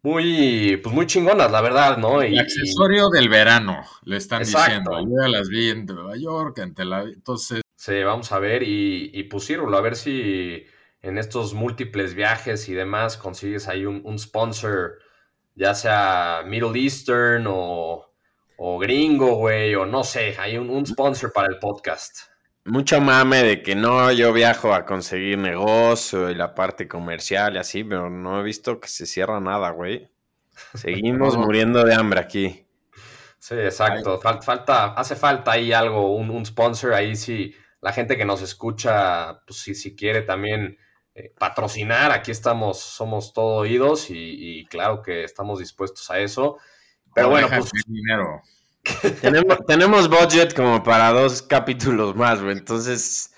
muy, 0.02 0.78
pues 0.78 0.94
muy 0.94 1.06
chingonas, 1.06 1.50
la 1.50 1.60
verdad, 1.60 1.98
¿no? 1.98 2.22
El 2.22 2.38
accesorio 2.38 3.10
del 3.10 3.28
verano, 3.28 3.84
le 4.04 4.16
están 4.16 4.42
diciendo. 4.42 4.92
Yo 5.02 5.22
ya 5.22 5.28
las 5.28 5.50
vi 5.50 5.68
en 5.68 5.84
Nueva 5.84 6.16
York, 6.16 6.60
en 6.60 6.72
Tel 6.72 6.94
Aviv, 6.94 7.12
entonces... 7.12 7.60
Sí, 7.76 8.02
vamos 8.02 8.32
a 8.32 8.38
ver 8.38 8.62
y, 8.62 9.10
y 9.12 9.22
pusieron 9.24 9.74
a 9.74 9.80
ver 9.82 9.96
si 9.96 10.64
en 11.02 11.18
estos 11.18 11.54
múltiples 11.54 12.14
viajes 12.14 12.68
y 12.68 12.74
demás 12.74 13.16
consigues 13.16 13.68
ahí 13.68 13.86
un, 13.86 14.18
sponsor, 14.18 14.98
ya 15.54 15.74
sea 15.74 16.42
Middle 16.46 16.78
Eastern 16.78 17.46
o, 17.48 18.06
gringo, 18.78 19.36
güey, 19.36 19.74
o 19.74 19.86
no 19.86 20.04
sé, 20.04 20.36
hay 20.38 20.58
un, 20.58 20.84
sponsor 20.86 21.32
para 21.32 21.48
el 21.48 21.58
podcast. 21.58 22.30
Mucho 22.66 23.00
mame 23.00 23.42
de 23.42 23.62
que 23.62 23.74
no, 23.74 24.12
yo 24.12 24.34
viajo 24.34 24.74
a 24.74 24.84
conseguir 24.84 25.38
negocio 25.38 26.30
y 26.30 26.34
la 26.34 26.54
parte 26.54 26.86
comercial 26.86 27.54
y 27.54 27.58
así, 27.58 27.82
pero 27.82 28.10
no 28.10 28.38
he 28.38 28.42
visto 28.42 28.78
que 28.78 28.88
se 28.88 29.06
cierra 29.06 29.40
nada, 29.40 29.70
güey. 29.70 30.10
Seguimos 30.74 31.36
muriendo 31.38 31.82
de 31.84 31.94
hambre 31.94 32.20
aquí. 32.20 32.66
Sí, 33.38 33.54
exacto. 33.54 34.20
Falta, 34.20 34.92
hace 34.92 35.16
falta 35.16 35.52
ahí 35.52 35.72
algo, 35.72 36.14
un, 36.14 36.44
sponsor 36.44 36.92
ahí 36.92 37.16
sí. 37.16 37.54
La 37.80 37.94
gente 37.94 38.18
que 38.18 38.26
nos 38.26 38.42
escucha, 38.42 39.40
pues 39.46 39.60
si, 39.60 39.74
si 39.74 39.96
quiere 39.96 40.20
también 40.20 40.76
eh, 41.20 41.34
patrocinar, 41.38 42.12
aquí 42.12 42.30
estamos, 42.30 42.78
somos 42.78 43.32
todo 43.32 43.56
oídos 43.56 44.06
y, 44.10 44.66
claro 44.70 45.02
que 45.02 45.24
estamos 45.24 45.58
dispuestos 45.58 46.10
a 46.10 46.18
eso. 46.18 46.58
Pero 47.14 47.28
bueno, 47.30 47.48
pues, 47.48 47.70
dinero. 47.86 48.42
tenemos, 49.20 49.58
tenemos 49.66 50.08
budget 50.08 50.54
como 50.54 50.82
para 50.82 51.10
dos 51.12 51.42
capítulos 51.42 52.16
más, 52.16 52.40
güey. 52.40 52.56
Entonces, 52.56 53.34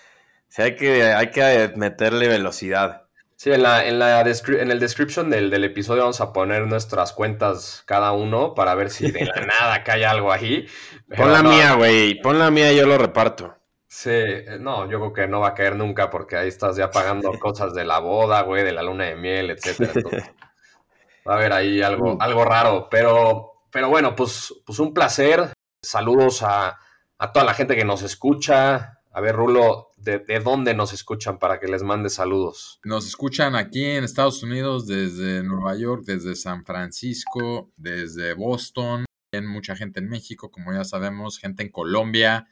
hay, 0.56 0.76
que, 0.76 1.04
hay 1.04 1.30
que 1.30 1.72
meterle 1.76 2.28
velocidad. 2.28 3.02
Sí, 3.36 3.50
en, 3.50 3.64
la, 3.64 3.84
en, 3.84 3.98
la 3.98 4.20
en 4.20 4.70
el 4.70 4.78
description 4.78 5.28
del, 5.28 5.50
del, 5.50 5.64
episodio 5.64 6.02
vamos 6.02 6.20
a 6.20 6.32
poner 6.32 6.68
nuestras 6.68 7.12
cuentas 7.12 7.82
cada 7.86 8.12
uno 8.12 8.54
para 8.54 8.76
ver 8.76 8.88
si 8.88 9.10
de 9.10 9.24
la 9.24 9.34
nada 9.46 9.82
cae 9.82 10.06
algo 10.06 10.30
ahí. 10.30 10.68
Pon 11.16 11.32
la 11.32 11.42
mía, 11.42 11.74
güey. 11.74 12.20
Pon 12.20 12.38
la 12.38 12.52
mía 12.52 12.72
y 12.72 12.76
yo 12.76 12.86
lo 12.86 12.98
reparto. 12.98 13.56
Sí, 13.94 14.08
eh, 14.10 14.56
no, 14.58 14.90
yo 14.90 14.98
creo 14.98 15.12
que 15.12 15.28
no 15.28 15.40
va 15.40 15.48
a 15.48 15.54
caer 15.54 15.76
nunca 15.76 16.08
porque 16.08 16.34
ahí 16.34 16.48
estás 16.48 16.76
ya 16.76 16.90
pagando 16.90 17.30
cosas 17.38 17.74
de 17.74 17.84
la 17.84 17.98
boda, 17.98 18.40
güey, 18.40 18.64
de 18.64 18.72
la 18.72 18.82
luna 18.82 19.04
de 19.04 19.16
miel, 19.16 19.50
etcétera. 19.50 19.92
va 21.28 21.34
a 21.34 21.36
haber 21.36 21.52
ahí 21.52 21.82
algo, 21.82 22.16
algo 22.18 22.42
raro. 22.42 22.88
Pero, 22.90 23.66
pero 23.70 23.90
bueno, 23.90 24.16
pues, 24.16 24.54
pues 24.64 24.78
un 24.78 24.94
placer. 24.94 25.52
Saludos 25.82 26.42
a, 26.42 26.78
a 27.18 27.32
toda 27.32 27.44
la 27.44 27.52
gente 27.52 27.76
que 27.76 27.84
nos 27.84 28.00
escucha. 28.02 28.98
A 29.12 29.20
ver, 29.20 29.36
Rulo, 29.36 29.90
¿de, 29.98 30.40
dónde 30.42 30.72
nos 30.72 30.94
escuchan 30.94 31.38
para 31.38 31.60
que 31.60 31.68
les 31.68 31.82
mande 31.82 32.08
saludos? 32.08 32.80
Nos 32.84 33.06
escuchan 33.06 33.54
aquí 33.56 33.84
en 33.84 34.04
Estados 34.04 34.42
Unidos, 34.42 34.86
desde 34.86 35.42
Nueva 35.42 35.76
York, 35.76 36.04
desde 36.06 36.34
San 36.34 36.64
Francisco, 36.64 37.70
desde 37.76 38.32
Boston. 38.32 39.04
Hay 39.34 39.42
mucha 39.42 39.76
gente 39.76 40.00
en 40.00 40.08
México, 40.08 40.50
como 40.50 40.72
ya 40.72 40.84
sabemos, 40.84 41.38
gente 41.38 41.62
en 41.62 41.70
Colombia 41.70 42.48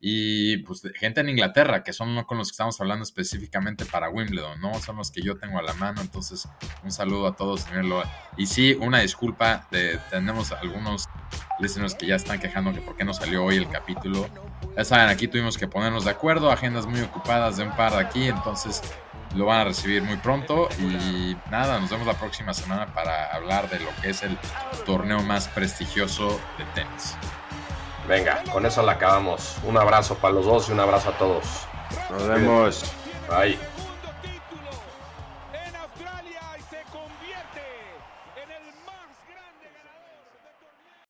y 0.00 0.58
pues 0.58 0.82
gente 0.94 1.20
en 1.20 1.28
Inglaterra, 1.28 1.82
que 1.82 1.92
son 1.92 2.22
con 2.24 2.38
los 2.38 2.48
que 2.48 2.52
estamos 2.52 2.80
hablando 2.80 3.02
específicamente 3.02 3.84
para 3.84 4.08
Wimbledon, 4.08 4.60
¿no? 4.60 4.74
Son 4.80 4.96
los 4.96 5.10
que 5.10 5.22
yo 5.22 5.36
tengo 5.38 5.58
a 5.58 5.62
la 5.62 5.72
mano, 5.74 6.00
entonces 6.00 6.48
un 6.84 6.92
saludo 6.92 7.26
a 7.26 7.34
todos. 7.34 7.66
Y 8.36 8.46
sí, 8.46 8.74
una 8.80 9.00
disculpa, 9.00 9.66
de, 9.72 9.98
tenemos 10.10 10.52
algunos 10.52 11.08
listeners 11.58 11.94
que 11.96 12.06
ya 12.06 12.14
están 12.14 12.38
quejando 12.38 12.72
que 12.72 12.80
por 12.80 12.96
qué 12.96 13.04
no 13.04 13.12
salió 13.12 13.44
hoy 13.44 13.56
el 13.56 13.68
capítulo. 13.68 14.28
Ya 14.76 14.84
saben, 14.84 15.08
aquí 15.08 15.26
tuvimos 15.26 15.58
que 15.58 15.66
ponernos 15.66 16.04
de 16.04 16.12
acuerdo, 16.12 16.52
agendas 16.52 16.86
muy 16.86 17.00
ocupadas 17.00 17.56
de 17.56 17.64
un 17.64 17.74
par 17.76 17.92
de 17.92 17.98
aquí, 17.98 18.28
entonces 18.28 18.82
lo 19.34 19.46
van 19.46 19.60
a 19.60 19.64
recibir 19.64 20.02
muy 20.02 20.16
pronto 20.16 20.68
y 20.78 21.36
nada, 21.50 21.80
nos 21.80 21.90
vemos 21.90 22.06
la 22.06 22.14
próxima 22.14 22.54
semana 22.54 22.94
para 22.94 23.34
hablar 23.34 23.68
de 23.68 23.80
lo 23.80 23.90
que 24.00 24.10
es 24.10 24.22
el 24.22 24.38
torneo 24.86 25.22
más 25.22 25.48
prestigioso 25.48 26.40
de 26.56 26.64
tenis. 26.74 27.16
Venga, 28.08 28.42
con 28.50 28.64
eso 28.64 28.82
la 28.82 28.92
acabamos. 28.92 29.56
Un 29.64 29.76
abrazo 29.76 30.14
para 30.14 30.34
los 30.34 30.46
dos 30.46 30.68
y 30.70 30.72
un 30.72 30.80
abrazo 30.80 31.10
a 31.10 31.18
todos. 31.18 31.44
Nos 32.10 32.26
vemos. 32.26 32.84
Bye. 33.28 33.77